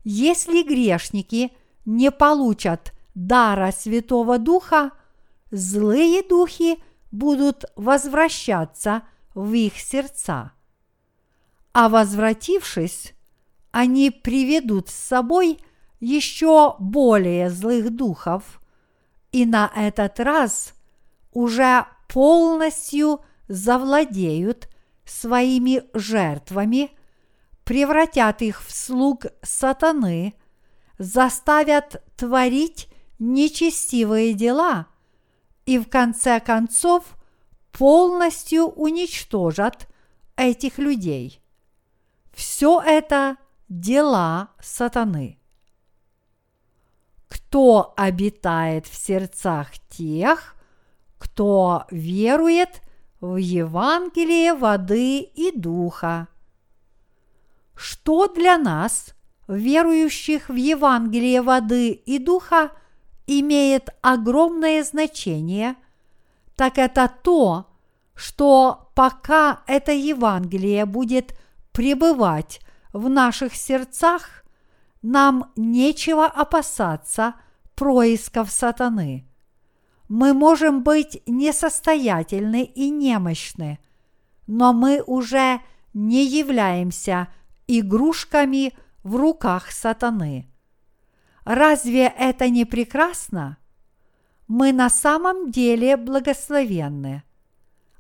Если 0.02 0.62
грешники 0.62 1.52
не 1.86 2.10
получат 2.10 2.92
дара 3.14 3.72
Святого 3.72 4.38
Духа, 4.38 4.90
злые 5.50 6.22
духи 6.22 6.82
будут 7.10 7.64
возвращаться 7.76 9.02
в 9.34 9.52
их 9.52 9.78
сердца. 9.78 10.52
А 11.72 11.88
возвратившись, 11.88 13.14
они 13.70 14.10
приведут 14.10 14.88
с 14.88 14.94
собой– 14.94 15.58
еще 16.00 16.76
более 16.78 17.50
злых 17.50 17.90
духов, 17.90 18.60
и 19.32 19.46
на 19.46 19.70
этот 19.76 20.18
раз 20.18 20.74
уже 21.32 21.86
полностью 22.08 23.20
завладеют 23.48 24.68
своими 25.04 25.84
жертвами, 25.94 26.90
превратят 27.64 28.42
их 28.42 28.64
в 28.64 28.72
слуг 28.72 29.26
сатаны, 29.42 30.34
заставят 30.98 32.02
творить 32.16 32.88
нечестивые 33.18 34.32
дела 34.32 34.86
и 35.70 35.78
в 35.78 35.88
конце 35.88 36.40
концов 36.40 37.04
полностью 37.72 38.66
уничтожат 38.66 39.88
этих 40.36 40.78
людей. 40.78 41.40
Все 42.32 42.80
это 42.84 43.36
дела 43.68 44.50
сатаны 44.60 45.40
кто 47.50 47.94
обитает 47.96 48.86
в 48.86 48.94
сердцах 48.94 49.72
тех, 49.88 50.54
кто 51.18 51.84
верует 51.90 52.80
в 53.20 53.36
Евангелие 53.36 54.54
воды 54.54 55.20
и 55.20 55.50
духа. 55.56 56.28
Что 57.74 58.28
для 58.28 58.58
нас, 58.58 59.14
верующих 59.48 60.48
в 60.48 60.54
Евангелие 60.54 61.42
воды 61.42 61.90
и 61.90 62.18
духа, 62.18 62.70
имеет 63.38 63.90
огромное 64.02 64.82
значение, 64.82 65.76
так 66.56 66.78
это 66.78 67.10
то, 67.22 67.66
что 68.14 68.90
пока 68.94 69.62
это 69.66 69.92
Евангелие 69.92 70.84
будет 70.84 71.38
пребывать 71.72 72.60
в 72.92 73.08
наших 73.08 73.54
сердцах, 73.54 74.44
нам 75.00 75.52
нечего 75.56 76.26
опасаться 76.26 77.34
происков 77.76 78.50
сатаны. 78.50 79.26
Мы 80.08 80.34
можем 80.34 80.82
быть 80.82 81.22
несостоятельны 81.26 82.64
и 82.64 82.90
немощны, 82.90 83.78
но 84.48 84.72
мы 84.72 85.02
уже 85.06 85.60
не 85.94 86.26
являемся 86.26 87.28
игрушками 87.68 88.74
в 89.04 89.14
руках 89.14 89.70
сатаны. 89.70 90.49
Разве 91.44 92.06
это 92.06 92.48
не 92.48 92.64
прекрасно? 92.64 93.58
Мы 94.48 94.72
на 94.72 94.90
самом 94.90 95.50
деле 95.50 95.96
благословенны. 95.96 97.22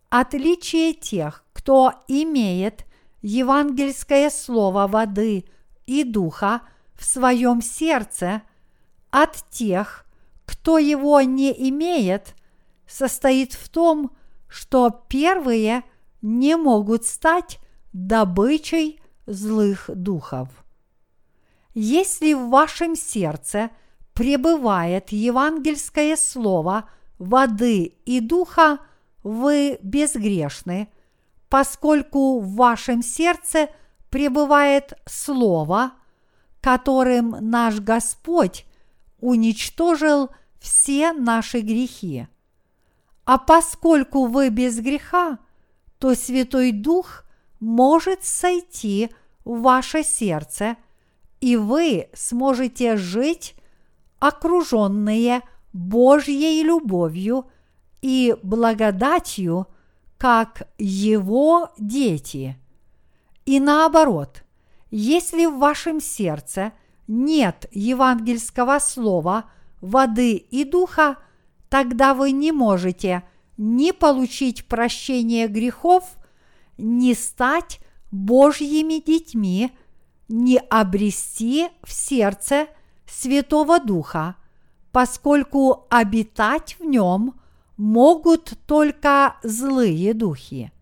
Отличие 0.08 0.94
тех, 0.94 1.44
кто 1.52 1.94
имеет 2.08 2.84
евангельское 3.22 4.30
слово 4.30 4.86
воды 4.86 5.44
и 5.86 6.04
духа– 6.04 6.62
в 7.00 7.04
своем 7.06 7.62
сердце 7.62 8.42
от 9.10 9.42
тех, 9.48 10.04
кто 10.44 10.76
его 10.76 11.22
не 11.22 11.50
имеет, 11.70 12.34
состоит 12.86 13.54
в 13.54 13.70
том, 13.70 14.14
что 14.48 14.90
первые 15.08 15.82
не 16.20 16.56
могут 16.56 17.06
стать 17.06 17.58
добычей 17.94 19.00
злых 19.26 19.88
духов. 19.88 20.48
Если 21.82 22.34
в 22.34 22.50
вашем 22.50 22.94
сердце 22.94 23.70
пребывает 24.12 25.12
евангельское 25.12 26.14
слово 26.14 26.90
воды 27.18 27.94
и 28.04 28.20
духа, 28.20 28.80
вы 29.22 29.78
безгрешны, 29.80 30.90
поскольку 31.48 32.38
в 32.38 32.54
вашем 32.54 33.02
сердце 33.02 33.70
пребывает 34.10 34.92
слово, 35.06 35.92
которым 36.60 37.36
наш 37.40 37.80
Господь 37.80 38.66
уничтожил 39.18 40.28
все 40.60 41.14
наши 41.14 41.60
грехи. 41.60 42.28
А 43.24 43.38
поскольку 43.38 44.26
вы 44.26 44.50
без 44.50 44.78
греха, 44.80 45.38
то 45.98 46.14
Святой 46.14 46.72
Дух 46.72 47.24
может 47.58 48.22
сойти 48.22 49.08
в 49.46 49.62
ваше 49.62 50.02
сердце, 50.02 50.76
и 51.40 51.56
вы 51.56 52.08
сможете 52.12 52.96
жить 52.96 53.54
окруженные 54.18 55.42
Божьей 55.72 56.62
любовью 56.62 57.46
и 58.02 58.36
благодатью, 58.42 59.66
как 60.18 60.68
Его 60.78 61.70
дети. 61.78 62.56
И 63.46 63.58
наоборот, 63.58 64.44
если 64.90 65.46
в 65.46 65.58
вашем 65.58 66.00
сердце 66.00 66.72
нет 67.08 67.66
евангельского 67.72 68.78
слова, 68.78 69.50
воды 69.80 70.34
и 70.34 70.64
духа, 70.64 71.16
тогда 71.68 72.14
вы 72.14 72.32
не 72.32 72.52
можете 72.52 73.22
ни 73.56 73.92
получить 73.92 74.66
прощение 74.66 75.48
грехов, 75.48 76.04
ни 76.76 77.12
стать 77.14 77.80
Божьими 78.10 79.02
детьми, 79.04 79.70
ни 80.30 80.56
обрести 80.70 81.68
в 81.82 81.92
сердце 81.92 82.68
Святого 83.06 83.80
Духа, 83.80 84.36
поскольку 84.92 85.86
обитать 85.90 86.76
в 86.78 86.84
нем 86.84 87.34
могут 87.76 88.54
только 88.66 89.36
злые 89.42 90.14
духи. 90.14 90.72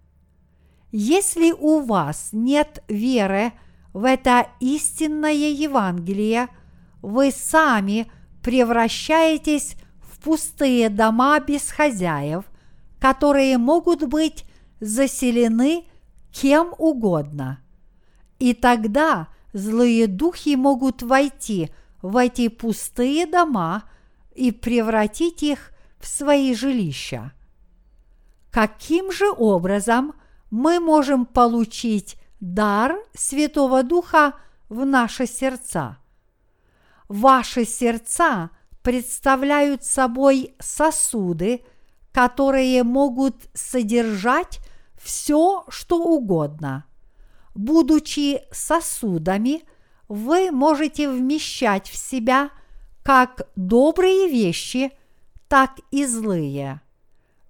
Если 0.93 1.53
у 1.53 1.81
вас 1.81 2.31
нет 2.33 2.83
веры 2.89 3.53
в 3.93 4.05
это 4.05 4.49
истинное 4.61 5.33
Евангелие, 5.33 6.49
вы 7.01 7.31
сами 7.31 8.11
превращаетесь 8.43 9.77
в 10.01 10.21
пустые 10.21 10.91
дома 10.91 11.41
без 11.41 11.71
хозяев, 11.71 12.45
которые 12.99 13.57
могут 13.57 14.07
быть 14.09 14.45
заселены 14.81 15.85
кем 16.33 16.75
угодно. 16.77 17.61
И 18.39 18.55
тогда 18.55 19.29
злые 19.53 20.07
духи 20.07 20.57
могут 20.57 21.03
войти 21.03 21.71
в 22.03 22.17
эти 22.17 22.49
пустые 22.49 23.27
дома 23.27 23.85
и 24.35 24.53
превратить 24.53 25.43
их 25.43 25.73
в 25.99 26.07
свои 26.07 26.55
жилища. 26.55 27.33
Каким 28.51 29.13
же 29.13 29.31
образом 29.31 30.15
мы 30.51 30.81
можем 30.81 31.27
получить 31.27 32.17
дар 32.41 32.97
Святого 33.15 33.83
Духа 33.83 34.35
в 34.69 34.85
наши 34.85 35.27
сердца? 35.27 35.99
Ваши 37.09 37.65
сердца 37.65 38.51
представляют 38.83 39.85
собой 39.85 40.55
сосуды, 40.59 41.65
которые 42.13 42.83
могут 42.85 43.37
содержать 43.55 44.61
все, 45.01 45.65
что 45.69 46.03
угодно. 46.03 46.85
Будучи 47.59 48.42
сосудами, 48.53 49.64
вы 50.07 50.53
можете 50.53 51.11
вмещать 51.11 51.88
в 51.88 51.97
себя 51.97 52.51
как 53.03 53.49
добрые 53.57 54.29
вещи, 54.29 54.92
так 55.49 55.81
и 55.90 56.07
злые. 56.07 56.81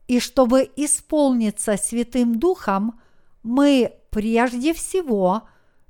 И 0.06 0.18
чтобы 0.18 0.70
исполниться 0.76 1.76
Святым 1.76 2.38
Духом, 2.38 2.98
мы 3.42 3.92
прежде 4.08 4.72
всего 4.72 5.42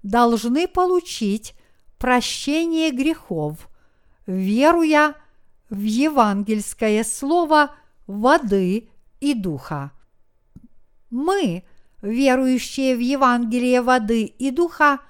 должны 0.02 0.66
получить 0.66 1.54
прощение 1.96 2.90
грехов, 2.90 3.68
веруя 4.26 5.14
в 5.70 5.80
евангельское 5.80 7.04
слово 7.04 7.70
воды 8.08 8.88
и 9.20 9.34
духа. 9.34 9.92
Мы, 11.08 11.62
верующие 12.02 12.96
в 12.96 13.00
Евангелие 13.00 13.82
воды 13.82 14.24
и 14.24 14.50
духа, 14.50 15.00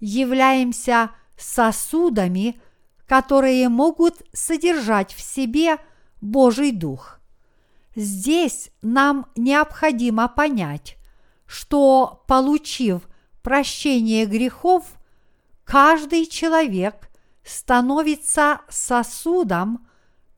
являемся 0.00 1.10
сосудами, 1.36 2.60
которые 3.06 3.68
могут 3.68 4.22
содержать 4.32 5.12
в 5.12 5.20
себе 5.20 5.78
Божий 6.20 6.72
Дух. 6.72 7.20
Здесь 7.94 8.70
нам 8.80 9.26
необходимо 9.36 10.28
понять, 10.28 10.96
что, 11.46 12.24
получив 12.26 13.02
прощение 13.42 14.24
грехов, 14.24 14.84
каждый 15.64 16.26
человек 16.26 17.10
становится 17.44 18.60
сосудом, 18.68 19.86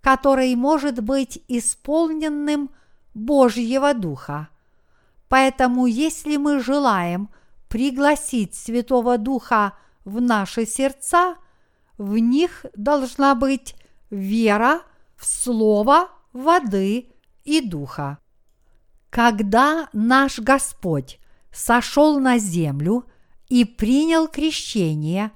который 0.01 0.55
может 0.57 1.03
быть 1.03 1.43
исполненным 1.49 2.71
Божьего 3.15 3.95
Духа. 3.95 4.49
Поэтому, 5.29 5.87
если 5.87 6.37
мы 6.37 6.61
желаем 6.61 7.31
пригласить 7.69 8.55
Святого 8.55 9.19
Духа 9.19 9.73
в 10.05 10.21
наши 10.21 10.67
сердца, 10.67 11.37
в 11.99 12.19
них 12.19 12.67
должна 12.77 13.35
быть 13.35 13.75
вера 14.11 14.83
в 15.17 15.25
Слово 15.25 16.09
воды 16.33 17.11
и 17.45 17.61
Духа. 17.61 18.19
Когда 19.11 19.89
наш 19.93 20.39
Господь 20.39 21.19
сошел 21.53 22.19
на 22.19 22.39
землю 22.39 23.05
и 23.49 23.65
принял 23.65 24.29
крещение, 24.29 25.31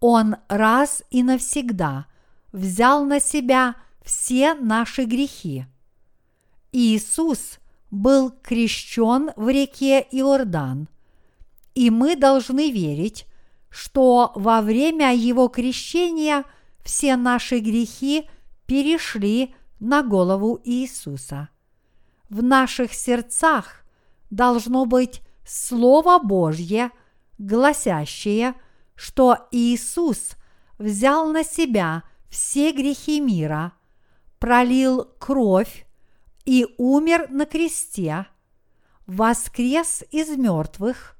Он 0.00 0.36
раз 0.48 1.02
и 1.10 1.22
навсегда 1.22 2.06
взял 2.52 3.04
на 3.04 3.20
себя 3.20 3.76
все 4.02 4.54
наши 4.54 5.04
грехи. 5.04 5.66
Иисус 6.72 7.58
был 7.90 8.30
крещен 8.42 9.30
в 9.36 9.48
реке 9.48 10.06
Иордан, 10.10 10.88
и 11.74 11.90
мы 11.90 12.16
должны 12.16 12.70
верить, 12.70 13.26
что 13.70 14.32
во 14.34 14.60
время 14.62 15.14
его 15.14 15.48
крещения 15.48 16.44
все 16.84 17.16
наши 17.16 17.58
грехи 17.58 18.28
перешли 18.66 19.54
на 19.78 20.02
голову 20.02 20.60
Иисуса. 20.64 21.48
В 22.28 22.42
наших 22.42 22.92
сердцах 22.92 23.84
должно 24.30 24.84
быть 24.84 25.22
Слово 25.46 26.18
Божье, 26.18 26.90
гласящее, 27.38 28.54
что 28.94 29.48
Иисус 29.50 30.32
взял 30.78 31.30
на 31.30 31.44
себя 31.44 32.02
все 32.28 32.72
грехи 32.72 33.20
мира, 33.20 33.72
пролил 34.38 35.04
кровь 35.18 35.87
и 36.48 36.66
умер 36.78 37.26
на 37.28 37.44
кресте, 37.44 38.24
воскрес 39.06 40.02
из 40.10 40.30
мертвых 40.30 41.14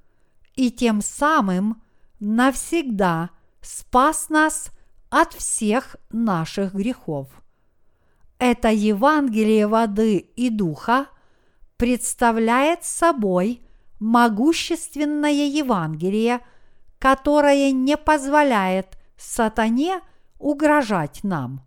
и 0.54 0.70
тем 0.70 1.02
самым 1.02 1.82
навсегда 2.18 3.28
спас 3.60 4.30
нас 4.30 4.70
от 5.10 5.34
всех 5.34 5.96
наших 6.08 6.72
грехов. 6.72 7.28
Это 8.38 8.70
Евангелие 8.70 9.66
воды 9.66 10.16
и 10.16 10.48
духа 10.48 11.08
представляет 11.76 12.84
собой 12.84 13.60
могущественное 14.00 15.46
Евангелие, 15.46 16.40
которое 16.98 17.70
не 17.72 17.98
позволяет 17.98 18.96
сатане 19.18 20.00
угрожать 20.38 21.22
нам. 21.22 21.60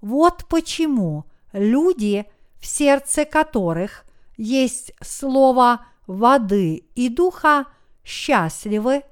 Вот 0.00 0.46
почему 0.48 1.26
люди, 1.52 2.26
в 2.60 2.66
сердце 2.66 3.24
которых 3.24 4.04
есть 4.36 4.92
слово 5.02 5.86
воды 6.06 6.84
и 6.94 7.08
духа, 7.08 7.66
счастливы, 8.04 9.02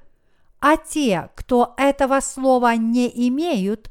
а 0.60 0.76
те, 0.76 1.30
кто 1.34 1.74
этого 1.76 2.20
слова 2.20 2.76
не 2.76 3.08
имеют, 3.28 3.90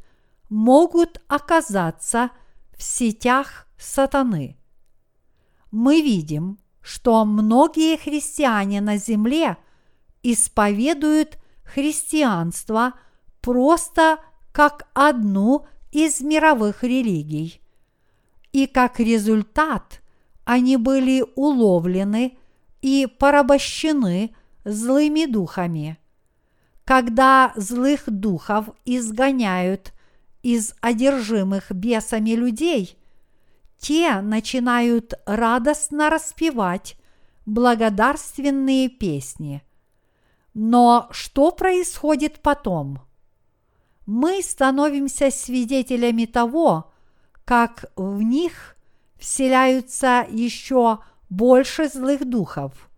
могут 0.49 1.21
оказаться– 1.27 2.29
в 2.77 2.83
сетях 2.83 3.67
сатаны. 3.77 4.57
Мы 5.71 6.01
видим, 6.01 6.59
что 6.81 7.25
многие 7.25 7.97
христиане 7.97 8.79
на 8.81 8.97
земле 8.97 9.57
исповедуют 10.23 11.37
христианство 11.63 12.93
просто 13.41 14.19
как 14.53 14.87
одну 14.93 15.67
из 15.91 16.21
мировых 16.21 16.83
религий. 16.83 17.61
И 18.57 18.65
как 18.65 18.99
результат 18.99 20.01
они 20.43 20.77
были 20.77 21.23
уловлены 21.35 22.39
и 22.81 23.05
порабощены 23.05 24.35
злыми 24.65 25.25
духами. 25.25 25.99
когда 26.83 27.53
злых 27.55 28.09
духов 28.09 28.69
изгоняют 28.83 29.93
из 30.41 30.73
одержимых 30.81 31.71
бесами 31.71 32.31
людей, 32.31 32.97
те 33.77 34.21
начинают 34.21 35.13
радостно 35.27 36.09
распевать 36.09 36.97
благодарственные 37.45 38.89
песни. 38.89 39.61
Но 40.55 41.09
что 41.11 41.51
происходит 41.51 42.41
потом? 42.41 43.01
Мы 44.07 44.41
становимся 44.41 45.29
свидетелями 45.29 46.25
того, 46.25 46.91
как 47.47 47.85
в 47.95 48.21
них 48.21 48.75
вселяются 49.17 50.27
еще 50.29 50.99
больше 51.29 51.87
злых 51.87 52.25
духов. 52.25 52.89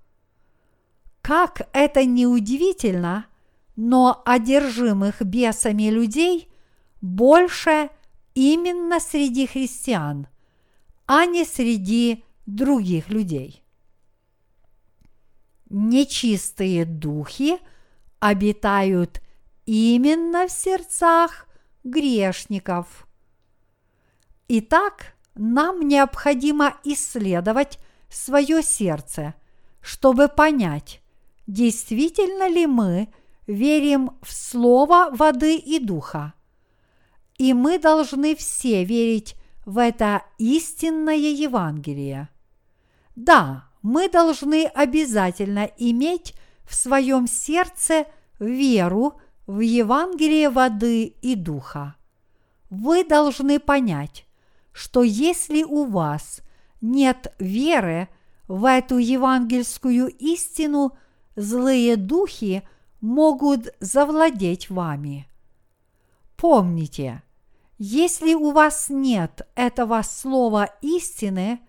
Как 1.22 1.70
это 1.72 2.04
не 2.04 2.26
удивительно, 2.26 3.28
но 3.76 4.24
одержимых 4.26 5.22
бесами 5.22 5.92
людей 5.92 6.52
больше 7.00 7.92
именно 8.34 9.00
среди 9.00 9.46
христиан, 9.46 10.26
а 11.06 11.28
не 11.28 11.46
среди 11.46 12.24
других 12.48 13.10
людей. 13.10 13.64
Нечистые 15.70 16.86
духи 16.86 17.60
обитают 18.18 19.22
именно 19.68 20.48
в 20.48 20.52
сердцах 20.52 21.46
грешников. 21.84 23.06
Итак, 24.52 25.14
нам 25.36 25.88
необходимо 25.88 26.74
исследовать 26.84 27.78
свое 28.10 28.64
сердце, 28.64 29.36
чтобы 29.80 30.28
понять, 30.28 31.02
действительно 31.46 32.50
ли 32.50 32.66
мы 32.66 33.10
верим 33.46 34.18
в 34.24 34.34
Слово 34.34 35.12
воды 35.12 35.56
и 35.56 35.78
духа. 35.78 36.34
И 37.38 37.54
мы 37.54 37.78
должны 37.78 38.36
все 38.36 38.84
верить 38.84 39.36
в 39.68 39.78
это 39.78 40.24
истинное 40.40 41.16
Евангелие. 41.16 42.28
Да, 43.16 43.70
мы 43.84 44.10
должны 44.10 44.66
обязательно 44.66 45.70
иметь 45.78 46.34
в 46.64 46.74
своем 46.74 47.28
сердце 47.28 48.08
веру 48.40 49.22
в 49.46 49.60
Евангелие 49.60 50.50
воды 50.50 51.04
и 51.04 51.36
духа. 51.36 51.96
Вы 52.72 53.04
должны 53.04 53.60
понять, 53.60 54.26
что 54.72 55.04
если 55.04 55.64
у 55.64 55.86
вас 55.86 56.42
нет 56.82 57.34
веры 57.40 58.08
в 58.48 58.66
эту 58.66 58.98
евангельскую 58.98 60.08
истину, 60.08 60.98
злые 61.36 61.96
духи 61.96 62.64
могут 63.02 63.74
завладеть 63.80 64.70
вами. 64.70 65.28
Помните, 66.36 67.24
если 67.78 68.34
у 68.34 68.52
вас 68.52 68.90
нет 68.90 69.48
этого 69.56 70.02
слова 70.02 70.70
истины, 70.82 71.60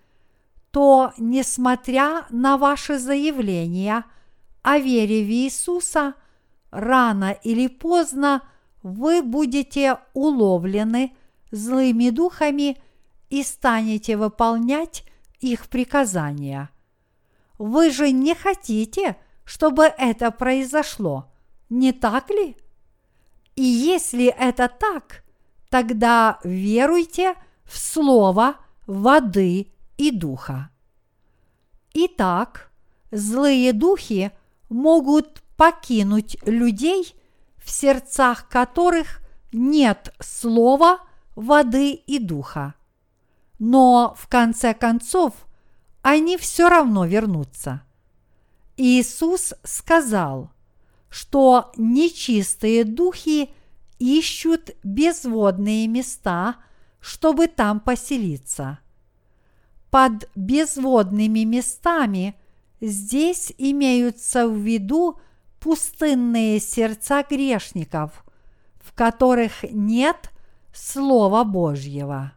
то, 0.70 1.12
несмотря 1.18 2.26
на 2.30 2.56
ваши 2.56 2.98
заявления 2.98 4.04
о 4.62 4.78
вере 4.78 5.24
в 5.24 5.28
Иисуса, 5.28 6.14
рано 6.70 7.32
или 7.32 7.66
поздно 7.66 8.42
вы 8.82 9.22
будете 9.22 9.98
уловлены 10.14 11.12
злыми 11.50 12.10
духами– 12.10 12.78
и 13.30 13.42
станете 13.44 14.16
выполнять 14.16 15.04
их 15.38 15.68
приказания. 15.68 16.70
Вы 17.58 17.90
же 17.90 18.10
не 18.10 18.34
хотите, 18.34 19.16
чтобы 19.44 19.84
это 19.84 20.30
произошло, 20.30 21.32
не 21.68 21.92
так 21.92 22.28
ли? 22.30 22.56
И 23.54 23.62
если 23.62 24.26
это 24.26 24.68
так, 24.68 25.24
тогда 25.68 26.38
веруйте 26.44 27.34
в 27.64 27.78
слово 27.78 28.56
воды 28.86 29.72
и 29.96 30.10
духа. 30.10 30.70
Итак, 31.94 32.72
злые 33.10 33.72
духи 33.72 34.32
могут 34.68 35.42
покинуть 35.56 36.36
людей, 36.46 37.14
в 37.58 37.70
сердцах 37.70 38.48
которых 38.48 39.20
нет 39.52 40.14
слова 40.20 41.00
воды 41.34 41.92
и 41.92 42.18
духа 42.18 42.74
но 43.60 44.16
в 44.18 44.26
конце 44.26 44.74
концов 44.74 45.34
они 46.02 46.36
все 46.38 46.68
равно 46.68 47.04
вернутся. 47.04 47.82
Иисус 48.76 49.52
сказал, 49.62 50.50
что 51.10 51.70
нечистые 51.76 52.84
духи 52.84 53.50
ищут 53.98 54.70
безводные 54.82 55.86
места, 55.88 56.56
чтобы 57.00 57.48
там 57.48 57.80
поселиться. 57.80 58.78
Под 59.90 60.30
безводными 60.34 61.40
местами 61.40 62.34
здесь 62.80 63.52
имеются 63.58 64.48
в 64.48 64.56
виду 64.56 65.20
пустынные 65.58 66.60
сердца 66.60 67.22
грешников, 67.28 68.24
в 68.82 68.94
которых 68.94 69.64
нет 69.70 70.30
Слова 70.72 71.44
Божьего. 71.44 72.32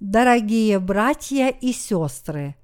Дорогие 0.00 0.78
братья 0.78 1.48
и 1.48 1.74
сестры, 1.74 2.56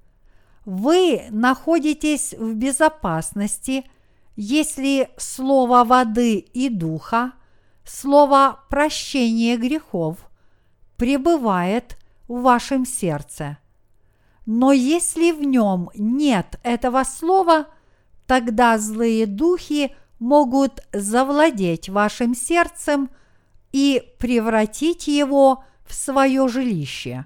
вы 0.65 1.21
находитесь 1.29 2.33
в 2.33 2.55
безопасности, 2.55 3.85
если 4.35 5.11
слово 5.17 5.83
воды 5.83 6.39
и 6.39 6.67
духа, 6.67 7.33
слово 7.85 8.59
прощения 8.71 9.55
грехов 9.55 10.17
пребывает 10.97 11.99
в 12.27 12.41
вашем 12.41 12.87
сердце. 12.87 13.59
Но 14.47 14.71
если 14.71 15.31
в 15.31 15.43
нем 15.43 15.91
нет 15.93 16.59
этого 16.63 17.03
слова, 17.03 17.67
тогда 18.25 18.79
злые 18.79 19.27
духи 19.27 19.95
могут 20.17 20.81
завладеть 20.91 21.87
вашим 21.87 22.33
сердцем 22.33 23.11
и 23.71 24.01
превратить 24.17 25.07
его 25.07 25.57
в 25.57 25.67
в 25.87 25.93
свое 25.93 26.47
жилище. 26.47 27.25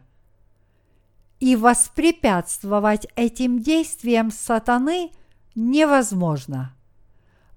И 1.39 1.56
воспрепятствовать 1.56 3.08
этим 3.15 3.60
действиям 3.60 4.32
сатаны 4.32 5.12
невозможно. 5.56 6.76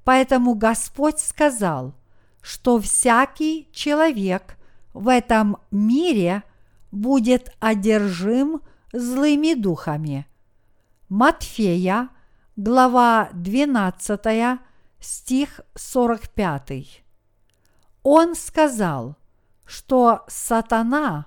Поэтому 0.05 0.55
Господь 0.55 1.19
сказал, 1.19 1.95
что 2.41 2.81
всякий 2.81 3.69
человек 3.73 4.57
в 4.95 5.09
этом 5.09 5.59
мире 5.71 6.43
будет 6.91 7.55
одержим 7.61 8.63
злыми 8.93 9.55
духами. 9.55 10.27
Матфея, 11.09 12.09
глава 12.57 13.29
12, 13.33 14.61
стих 15.01 15.61
45. 15.75 17.03
Он 18.03 18.35
сказал– 18.35 19.17
что 19.67 20.25
сатана 20.29 21.27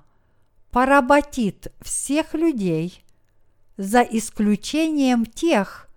поработит 0.72 1.74
всех 1.82 2.34
людей, 2.34 3.04
за 3.78 4.02
исключением 4.02 5.26
тех, 5.26 5.88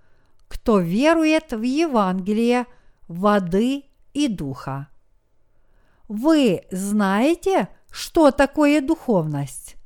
кто 0.49 0.79
верует 0.79 1.53
в 1.53 1.63
Евангелие 1.63 2.67
воды 3.09 3.85
и 4.13 4.29
духа. 4.29 4.89
Вы 6.09 6.65
знаете, 6.71 7.69
что 7.91 8.31
такое 8.31 8.81
духовность? 8.81 9.77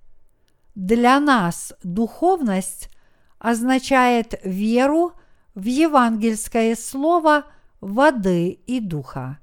Для 0.75 1.21
нас 1.21 1.73
духовность 1.83 2.91
означает 3.39 4.41
веру 4.43 5.13
в 5.55 5.65
евангельское 5.65 6.75
слово 6.75 7.45
воды 7.81 8.49
и 8.67 8.81
духа 8.81 9.39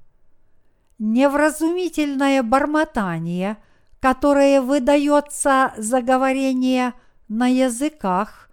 невразумительное 1.02 2.44
бормотание, 2.44 3.56
которое 3.98 4.62
выдается 4.62 5.74
за 5.76 6.00
говорение 6.00 6.94
на 7.26 7.48
языках, 7.48 8.48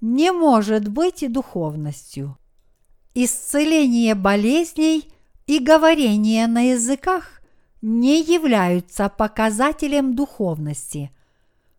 не 0.00 0.32
может 0.32 0.88
быть 0.88 1.24
духовностью. 1.32 2.36
Исцеление 3.14 4.16
болезней 4.16 5.12
и 5.46 5.60
говорение 5.60 6.48
на 6.48 6.72
языках 6.72 7.40
не 7.82 8.20
являются 8.20 9.08
показателем 9.08 10.16
духовности, 10.16 11.12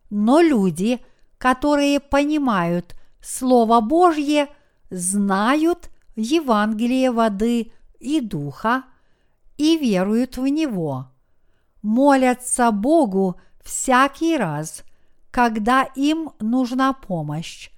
но 0.08 0.40
люди, 0.40 1.00
которые 1.36 2.00
понимают 2.00 2.96
Слово 3.20 3.82
Божье, 3.82 4.48
знают 4.88 5.90
Евангелие 6.16 7.10
воды 7.10 7.72
и 8.00 8.22
духа– 8.22 8.84
и 9.58 9.76
веруют 9.76 10.38
в 10.38 10.46
Него, 10.46 11.10
молятся 11.82 12.70
Богу 12.70 13.38
всякий 13.62 14.36
раз, 14.38 14.84
когда 15.30 15.82
им 15.82 16.30
нужна 16.40 16.94
помощь, 16.94 17.70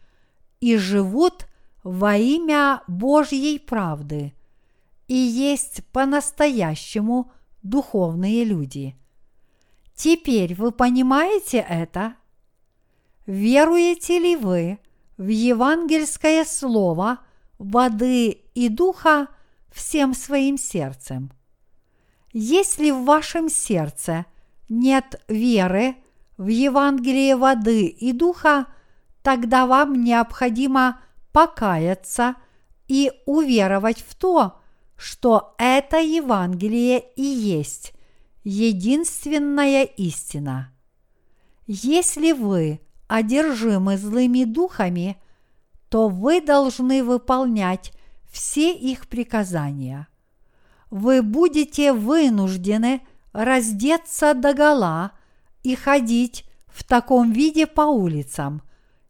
и 0.61 0.77
живут 0.77 1.47
во 1.83 2.17
имя 2.17 2.83
Божьей 2.87 3.59
правды, 3.59 4.35
и 5.09 5.15
есть 5.15 5.85
по-настоящему 5.87 7.33
духовные 7.63 8.45
люди. 8.45 8.95
Теперь 9.95 10.55
вы 10.55 10.71
понимаете 10.71 11.65
это? 11.69 12.15
Веруете 13.27 14.19
ли 14.19 14.37
вы 14.37 14.79
в 15.17 15.29
евангельское 15.29 16.45
слово 16.45 17.19
воды 17.59 18.43
и 18.55 18.69
духа 18.69 19.29
всем 19.71 20.15
своим 20.15 20.57
сердцем? 20.57 21.31
Если 22.33 22.91
в 22.91 23.05
вашем 23.05 23.49
сердце 23.49 24.27
нет 24.69 25.21
веры 25.29 25.97
в 26.37 26.47
Евангелие 26.47 27.37
воды 27.37 27.87
и 27.87 28.13
духа, 28.13 28.67
тогда 29.23 29.67
вам 29.67 30.05
необходимо 30.05 31.01
покаяться 31.33 32.37
и 32.87 33.13
уверовать 33.27 34.05
в 34.07 34.15
то, 34.15 34.61
что 34.97 35.55
это 35.59 35.99
Евангелие 35.99 37.01
и 37.17 37.23
есть 37.23 37.95
единственная 38.45 39.85
истина. 39.85 40.73
Если 41.67 42.33
вы 42.33 42.81
одержимы 43.09 43.97
злыми 43.97 44.45
духами, 44.45 45.21
то 45.89 46.09
вы 46.09 46.41
должны 46.41 47.03
выполнять 47.03 47.93
все 48.31 48.73
их 48.73 49.09
приказания. 49.09 50.09
Вы 50.91 51.23
будете 51.23 51.93
вынуждены 51.93 53.03
раздеться 53.33 54.35
догола 54.35 55.13
и 55.63 55.77
ходить 55.77 56.45
в 56.67 56.85
таком 56.85 57.33
виде 57.33 57.67
по 57.67 57.83
улицам, 57.83 58.63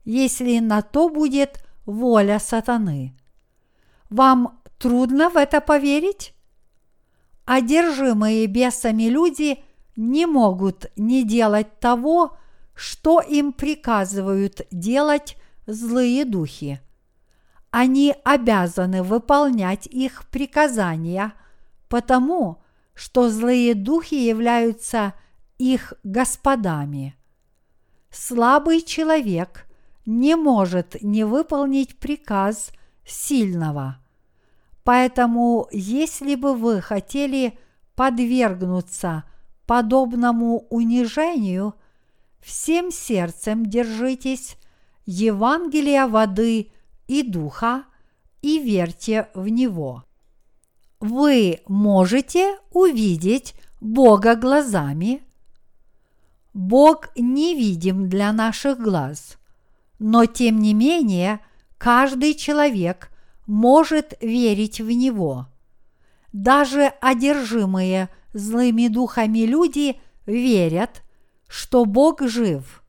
если 0.04 0.58
на 0.58 0.82
то 0.82 1.08
будет 1.08 1.64
воля 1.86 2.38
сатаны. 2.38 3.16
Вам 4.10 4.60
трудно 4.78 5.30
в 5.30 5.36
это 5.36 5.60
поверить? 5.60 6.34
Одержимые 7.46 8.46
бесами 8.46 9.04
люди 9.04 9.62
не 9.96 10.26
могут 10.26 10.90
не 10.96 11.24
делать 11.24 11.80
того, 11.80 12.36
что 12.74 13.20
им 13.20 13.52
приказывают 13.52 14.62
делать 14.70 15.36
злые 15.66 16.24
духи. 16.24 16.80
Они 17.70 18.14
обязаны 18.24 19.02
выполнять 19.02 19.86
их 19.86 20.28
приказания, 20.28 21.32
потому 21.90 22.62
что 22.94 23.28
злые 23.28 23.74
духи 23.74 24.14
являются 24.14 25.12
их 25.58 25.92
господами. 26.04 27.16
Слабый 28.10 28.80
человек 28.80 29.66
не 30.06 30.36
может 30.36 31.02
не 31.02 31.24
выполнить 31.24 31.98
приказ 31.98 32.70
сильного. 33.04 33.98
Поэтому, 34.84 35.68
если 35.72 36.36
бы 36.36 36.54
вы 36.54 36.80
хотели 36.80 37.58
подвергнуться 37.96 39.24
подобному 39.66 40.66
унижению, 40.70 41.74
всем 42.40 42.92
сердцем 42.92 43.66
держитесь 43.66 44.56
Евангелия 45.06 46.06
воды 46.06 46.72
и 47.08 47.22
духа 47.22 47.84
и 48.42 48.60
верьте 48.60 49.28
в 49.34 49.48
него. 49.48 50.04
Вы 51.00 51.60
можете 51.66 52.58
увидеть 52.72 53.54
Бога 53.80 54.36
глазами. 54.36 55.22
Бог 56.52 57.08
невидим 57.16 58.10
для 58.10 58.32
наших 58.34 58.78
глаз, 58.78 59.38
но 59.98 60.26
тем 60.26 60.58
не 60.58 60.74
менее 60.74 61.40
каждый 61.78 62.34
человек 62.34 63.10
может 63.46 64.12
верить 64.20 64.80
в 64.82 64.90
Него. 64.90 65.46
Даже 66.34 66.92
одержимые 67.00 68.10
злыми 68.34 68.88
духами 68.88 69.40
люди 69.46 69.98
верят, 70.26 71.02
что 71.48 71.86
Бог 71.86 72.20
жив. 72.20 72.82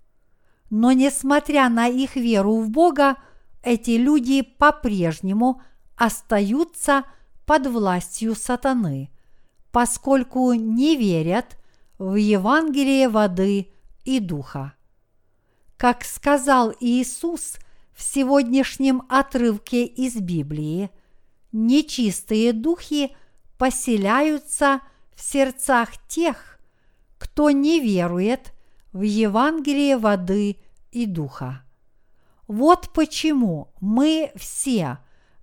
Но 0.69 0.91
несмотря 0.91 1.69
на 1.69 1.88
их 1.88 2.17
веру 2.17 2.60
в 2.60 2.69
Бога, 2.69 3.15
эти 3.63 3.91
люди 3.91 4.41
по-прежнему 4.41 5.62
остаются 5.95 7.06
под 7.52 7.68
властью 7.68 8.34
сатаны, 8.34 9.10
поскольку 9.74 10.54
не 10.54 10.96
верят 10.96 11.58
в 11.98 12.16
Евангелие 12.16 13.10
воды 13.10 13.74
и 14.06 14.22
духа. 14.22 14.74
Как 15.76 16.06
сказал 16.06 16.74
Иисус 16.80 17.58
в 17.94 18.04
сегодняшнем 18.04 19.04
отрывке 19.10 19.84
из 19.84 20.16
Библии, 20.16 20.92
нечистые 21.52 22.54
духи 22.54 23.14
поселяются 23.58 24.80
в 25.14 25.22
сердцах 25.22 25.90
тех, 26.08 26.58
кто 27.18 27.52
не 27.52 27.82
верует 27.82 28.54
в 28.94 29.02
Евангелие 29.02 29.98
воды 29.98 30.56
и 30.94 31.06
духа. 31.06 31.66
Вот 32.48 32.94
почему 32.94 33.74
мы 33.82 34.32
все 34.38 35.00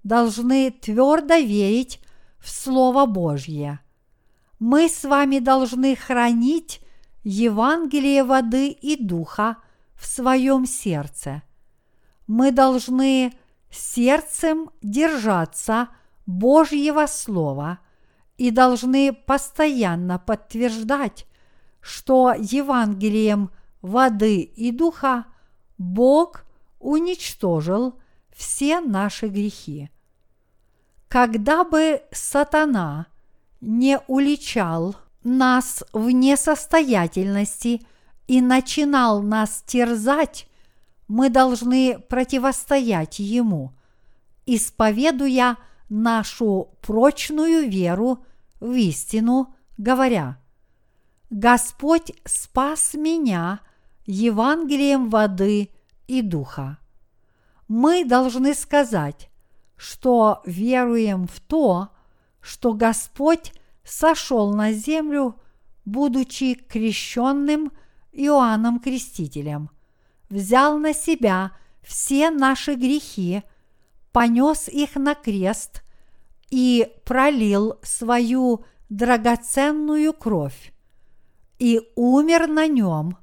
должны 0.09 0.71
твердо 0.71 1.35
верить 1.35 2.01
в 2.39 2.49
Слово 2.51 3.05
Божье. 3.05 3.81
Мы 4.59 4.89
с 4.89 5.05
вами 5.05 5.39
должны 5.39 5.95
хранить 5.95 6.81
Евангелие 7.23 8.25
воды 8.25 8.71
и 8.71 8.97
духа 8.97 9.59
в 9.95 10.07
своем 10.07 10.65
сердце. 10.67 11.43
Мы 12.27 12.53
должны 12.53 13.35
сердцем 13.71 14.71
держаться 14.81 15.89
Божьего 16.25 17.07
Слова 17.07 17.81
и 18.39 18.51
должны 18.51 19.13
постоянно 19.13 20.19
подтверждать, 20.19 21.27
что 21.81 22.33
Евангелием 22.33 23.51
воды 23.83 24.41
и 24.41 24.73
духа 24.73 25.27
Бог 25.77 26.45
уничтожил 26.79 28.01
все 28.35 28.81
наши 28.81 29.29
грехи. 29.29 29.91
Когда 31.09 31.65
бы 31.65 32.03
сатана 32.13 33.07
не 33.61 33.99
уличал 34.07 34.97
нас 35.25 35.83
в 35.93 36.11
несостоятельности 36.11 37.83
и 38.27 38.41
начинал 38.41 39.23
нас 39.23 39.63
терзать, 39.67 40.47
мы 41.09 41.31
должны 41.31 41.99
противостоять 41.99 43.19
ему, 43.19 43.73
исповедуя 44.47 45.57
нашу 45.89 46.71
прочную 46.83 47.69
веру 47.69 48.25
в 48.61 48.73
истину, 48.73 49.55
говоря– 49.79 50.39
Господь 51.31 52.13
спас 52.25 52.95
меня 52.95 53.61
Евангелием 54.07 55.11
воды 55.11 55.69
и 56.07 56.23
духа. 56.23 56.79
Мы 57.69 58.07
должны 58.07 58.55
сказать, 58.55 59.29
что 59.79 60.43
веруем 60.45 61.27
в 61.27 61.41
то, 61.41 61.89
что 62.41 62.75
Господь 62.75 63.53
сошел 63.85 64.53
на 64.53 64.73
землю, 64.73 65.37
будучи 65.87 66.55
крещенным 66.55 67.73
Иоанном 68.13 68.81
Крестителем, 68.81 69.71
взял 70.29 70.79
на 70.79 70.93
себя 70.93 71.53
все 71.83 72.31
наши 72.31 72.75
грехи, 72.75 73.43
понес 74.13 74.69
их 74.69 74.97
на 74.97 75.15
крест 75.15 75.83
и 76.51 76.93
пролил 77.05 77.79
свою 77.83 78.65
драгоценную 78.89 80.13
кровь 80.13 80.73
и 81.59 81.81
умер 81.95 82.49
на 82.49 82.67
нем, 82.67 83.17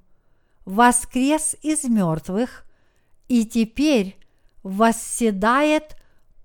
воскрес 0.65 1.55
из 1.61 1.83
мертвых 1.83 2.65
и 3.27 3.45
теперь 3.45 4.17
восседает 4.63 5.95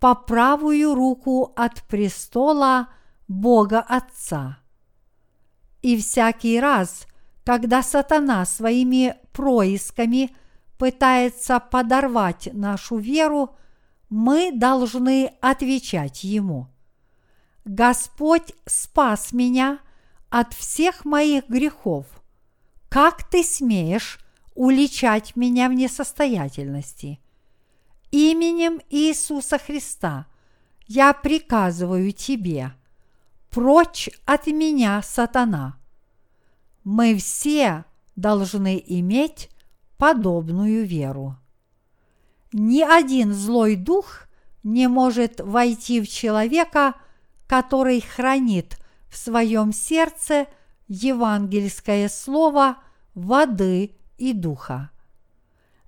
по 0.00 0.14
правую 0.14 0.94
руку 0.94 1.52
от 1.56 1.82
престола 1.84 2.88
Бога 3.28 3.80
Отца. 3.80 4.58
И 5.82 5.96
всякий 5.96 6.58
раз, 6.58 7.06
когда 7.44 7.82
сатана 7.82 8.44
своими 8.44 9.16
происками 9.32 10.34
пытается 10.78 11.60
подорвать 11.60 12.48
нашу 12.52 12.96
веру, 12.96 13.56
мы 14.08 14.50
должны 14.52 15.32
отвечать 15.40 16.24
ему. 16.24 16.66
Господь 17.64 18.52
спас 18.66 19.32
меня– 19.32 19.78
от 20.30 20.54
всех 20.54 21.04
моих 21.04 21.48
грехов. 21.48 22.06
Как 22.88 23.28
ты 23.28 23.42
смеешь 23.42 24.18
уличать 24.54 25.36
меня 25.36 25.68
в 25.68 25.74
несостоятельности? 25.74 27.20
Именем 28.10 28.80
Иисуса 28.90 29.58
Христа 29.58 30.26
я 30.86 31.12
приказываю 31.12 32.12
тебе, 32.12 32.72
прочь 33.50 34.08
от 34.24 34.48
меня, 34.48 35.00
сатана. 35.02 35.78
Мы 36.82 37.14
все 37.16 37.84
должны 38.16 38.82
иметь 38.84 39.48
подобную 39.96 40.84
веру. 40.84 41.36
Ни 42.52 42.82
один 42.82 43.32
злой 43.32 43.76
дух 43.76 44.26
не 44.64 44.88
может 44.88 45.40
войти 45.40 46.00
в 46.00 46.08
человека, 46.08 46.94
который 47.46 48.00
хранит 48.00 48.76
в 49.08 49.16
своем 49.16 49.72
сердце 49.72 50.46
евангельское 50.88 52.08
слово 52.08 52.78
воды 53.14 53.96
и 54.18 54.32
духа. 54.32 54.90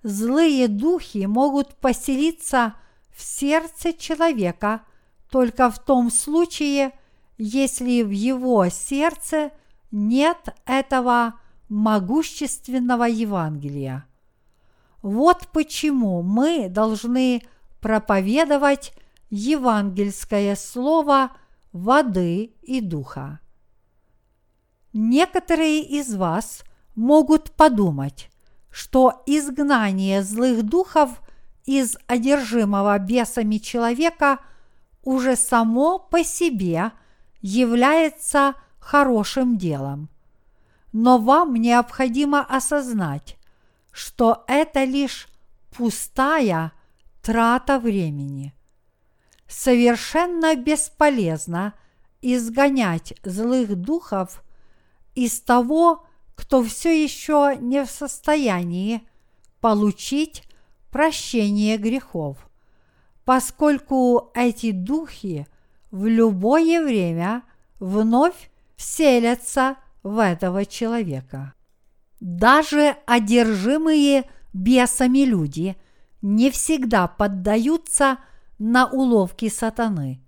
Злые 0.03 0.67
духи 0.67 1.25
могут 1.25 1.75
поселиться 1.75 2.75
в 3.15 3.21
сердце 3.23 3.93
человека 3.93 4.83
только 5.29 5.71
в 5.71 5.79
том 5.79 6.11
случае, 6.11 6.91
если 7.37 8.03
в 8.03 8.09
его 8.09 8.67
сердце 8.69 9.51
нет 9.91 10.55
этого 10.65 11.39
могущественного 11.69 13.05
Евангелия. 13.05 14.05
Вот 15.01 15.47
почему 15.51 16.21
мы 16.21 16.69
должны 16.69 17.43
проповедовать 17.81 18.93
евангельское 19.29 20.55
слово 20.55 21.31
воды 21.71 22.53
и 22.61 22.81
духа. 22.81 23.39
Некоторые 24.93 25.81
из 25.81 26.13
вас 26.13 26.63
могут 26.95 27.51
подумать, 27.51 28.29
что 28.73 29.21
изгнание 29.27 30.23
злых 30.23 30.63
духов 30.63 31.21
из 31.63 31.95
одержимого 32.07 32.97
бесами 32.97 33.57
человека 33.57 34.39
уже 35.03 35.35
само 35.35 35.99
по 35.99 36.23
себе 36.23 36.91
является 37.39 38.55
хорошим 38.79 39.59
делом. 39.59 40.09
Но 40.91 41.19
вам 41.19 41.53
необходимо 41.53 42.41
осознать, 42.43 43.37
что 43.91 44.43
это 44.47 44.85
лишь 44.85 45.27
пустая 45.69 46.71
трата 47.21 47.77
времени. 47.77 48.55
Совершенно 49.47 50.55
бесполезно 50.55 51.75
изгонять 52.23 53.13
злых 53.23 53.75
духов 53.75 54.43
из 55.13 55.39
того, 55.41 56.07
кто 56.35 56.63
все 56.63 57.03
еще 57.03 57.57
не 57.59 57.85
в 57.85 57.89
состоянии 57.89 59.01
получить 59.59 60.43
прощение 60.91 61.77
грехов, 61.77 62.37
поскольку 63.25 64.31
эти 64.33 64.71
духи 64.71 65.47
в 65.91 66.05
любое 66.05 66.83
время 66.83 67.43
вновь 67.79 68.51
вселятся 68.75 69.77
в 70.03 70.19
этого 70.19 70.65
человека. 70.65 71.53
Даже 72.19 72.97
одержимые 73.05 74.29
бесами 74.53 75.19
люди 75.19 75.75
не 76.21 76.51
всегда 76.51 77.07
поддаются 77.07 78.17
на 78.59 78.87
уловки 78.87 79.49
сатаны. 79.49 80.21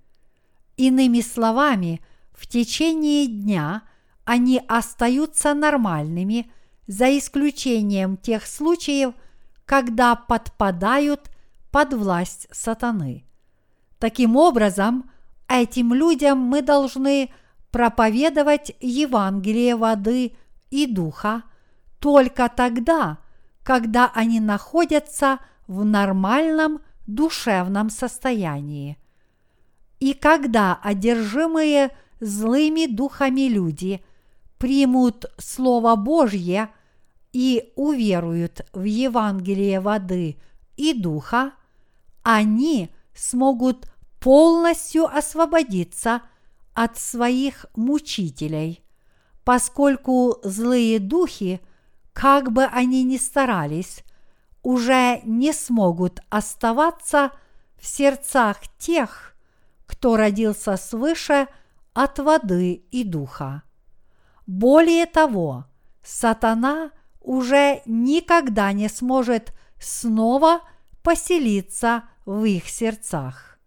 Иными 0.77 1.21
словами, 1.21 2.01
в 2.33 2.47
течение 2.47 3.27
дня 3.27 3.83
они 4.25 4.61
остаются 4.67 5.53
нормальными, 5.53 6.51
за 6.87 7.17
исключением 7.17 8.17
тех 8.17 8.45
случаев, 8.45 9.13
когда 9.65 10.15
подпадают 10.15 11.31
под 11.71 11.93
власть 11.93 12.47
сатаны. 12.51 13.25
Таким 13.97 14.35
образом, 14.35 15.09
этим 15.47 15.93
людям 15.93 16.37
мы 16.37 16.61
должны 16.61 17.31
проповедовать 17.71 18.75
Евангелие 18.79 19.75
воды 19.75 20.35
и 20.69 20.85
духа 20.85 21.43
только 21.99 22.49
тогда, 22.49 23.17
когда 23.63 24.11
они 24.13 24.39
находятся 24.39 25.39
в 25.67 25.83
нормальном 25.83 26.81
душевном 27.07 27.89
состоянии. 27.89 28.97
И 29.99 30.13
когда 30.13 30.79
одержимые 30.81 31.95
злыми 32.19 32.85
духами 32.85 33.47
люди 33.47 34.03
примут 34.57 35.25
Слово 35.37 35.95
Божье 35.95 36.69
и 37.33 37.73
уверуют 37.75 38.65
в 38.73 38.83
Евангелие 38.83 39.79
воды 39.79 40.37
и 40.77 40.93
духа, 40.93 41.53
они 42.23 42.89
смогут 43.13 43.87
полностью 44.19 45.05
освободиться 45.05 46.21
от 46.73 46.97
своих 46.97 47.65
мучителей, 47.75 48.83
поскольку 49.43 50.39
злые 50.43 50.99
духи, 50.99 51.61
как 52.13 52.51
бы 52.51 52.63
они 52.65 53.03
ни 53.03 53.17
старались, 53.17 54.03
уже 54.63 55.21
не 55.23 55.53
смогут 55.53 56.21
оставаться 56.29 57.31
в 57.79 57.85
сердцах 57.85 58.57
тех, 58.79 59.35
кто 59.85 60.17
родился 60.17 60.75
свыше 60.75 61.47
от 61.93 62.19
воды 62.19 62.73
и 62.91 63.03
духа. 63.03 63.61
Более 64.47 65.05
того, 65.05 65.65
сатана 66.03 66.91
уже 67.21 67.81
никогда 67.85 68.71
не 68.71 68.89
сможет 68.89 69.53
снова 69.79 70.61
поселиться 71.03 72.03
в 72.25 72.43
их 72.45 72.69
сердцах. 72.69 73.59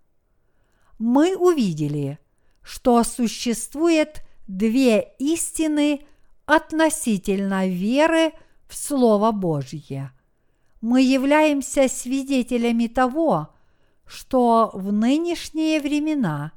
Мы 0.99 1.37
увидели, 1.37 2.19
что 2.63 3.03
существует 3.05 4.23
две 4.47 5.15
истины 5.19 6.07
относительно 6.47 7.69
веры 7.69 8.33
в 8.69 8.75
Слово 8.75 9.33
Божье– 9.33 10.13
мы 10.81 11.03
являемся 11.03 11.89
свидетелями 11.89 12.87
того, 12.87 13.49
что 14.07 14.71
в 14.73 14.93
нынешние 14.93 15.81
времена 15.81 16.53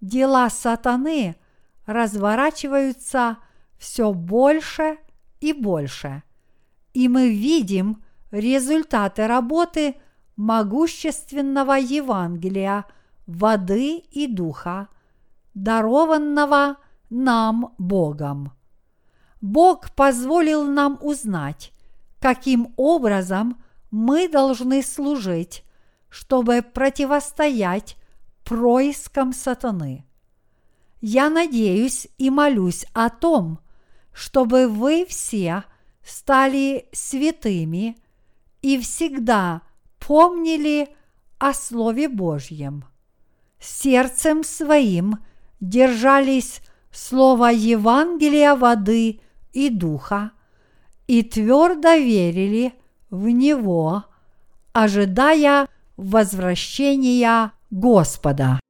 дела 0.00 0.48
сатаны 0.48 1.36
разворачиваются 1.86 3.38
все 3.78 4.12
больше 4.12 4.98
и 5.40 5.52
больше, 5.52 6.22
и 6.92 7.08
мы 7.08 7.30
видим 7.30 8.02
результаты 8.30 9.26
работы 9.26 9.96
могущественного 10.36 11.72
Евангелия 11.72 12.84
воды 13.26 13.98
и 14.10 14.26
духа, 14.26 14.88
дарованного 15.54 16.76
нам 17.10 17.74
Богом. 17.78 18.52
Бог 19.40 19.90
позволил 19.94 20.64
нам 20.64 20.98
узнать, 21.00 21.72
каким 22.20 22.72
образом 22.76 23.62
мы 23.90 24.28
должны 24.28 24.82
служить, 24.82 25.64
чтобы 26.08 26.62
противостоять 26.62 27.96
проискам 28.44 29.32
сатаны. 29.32 30.04
Я 31.00 31.30
надеюсь 31.30 32.08
и 32.18 32.30
молюсь 32.30 32.86
о 32.92 33.10
том, 33.10 33.60
чтобы 34.18 34.66
вы 34.66 35.06
все 35.08 35.62
стали 36.04 36.88
святыми 36.92 37.96
и 38.62 38.78
всегда 38.80 39.62
помнили 39.98 40.88
о 41.38 41.54
Слове 41.54 42.08
Божьем. 42.08 42.84
Сердцем 43.60 44.42
своим 44.42 45.18
держались 45.60 46.62
Слова 46.90 47.50
Евангелия 47.50 48.54
воды 48.54 49.20
и 49.52 49.68
духа– 49.68 50.32
и 51.08 51.22
твердо 51.22 51.94
верили 51.94 52.74
в 53.10 53.28
Него, 53.28 54.04
ожидая 54.72 55.66
возвращения 55.96 57.52
Господа. 57.70 58.60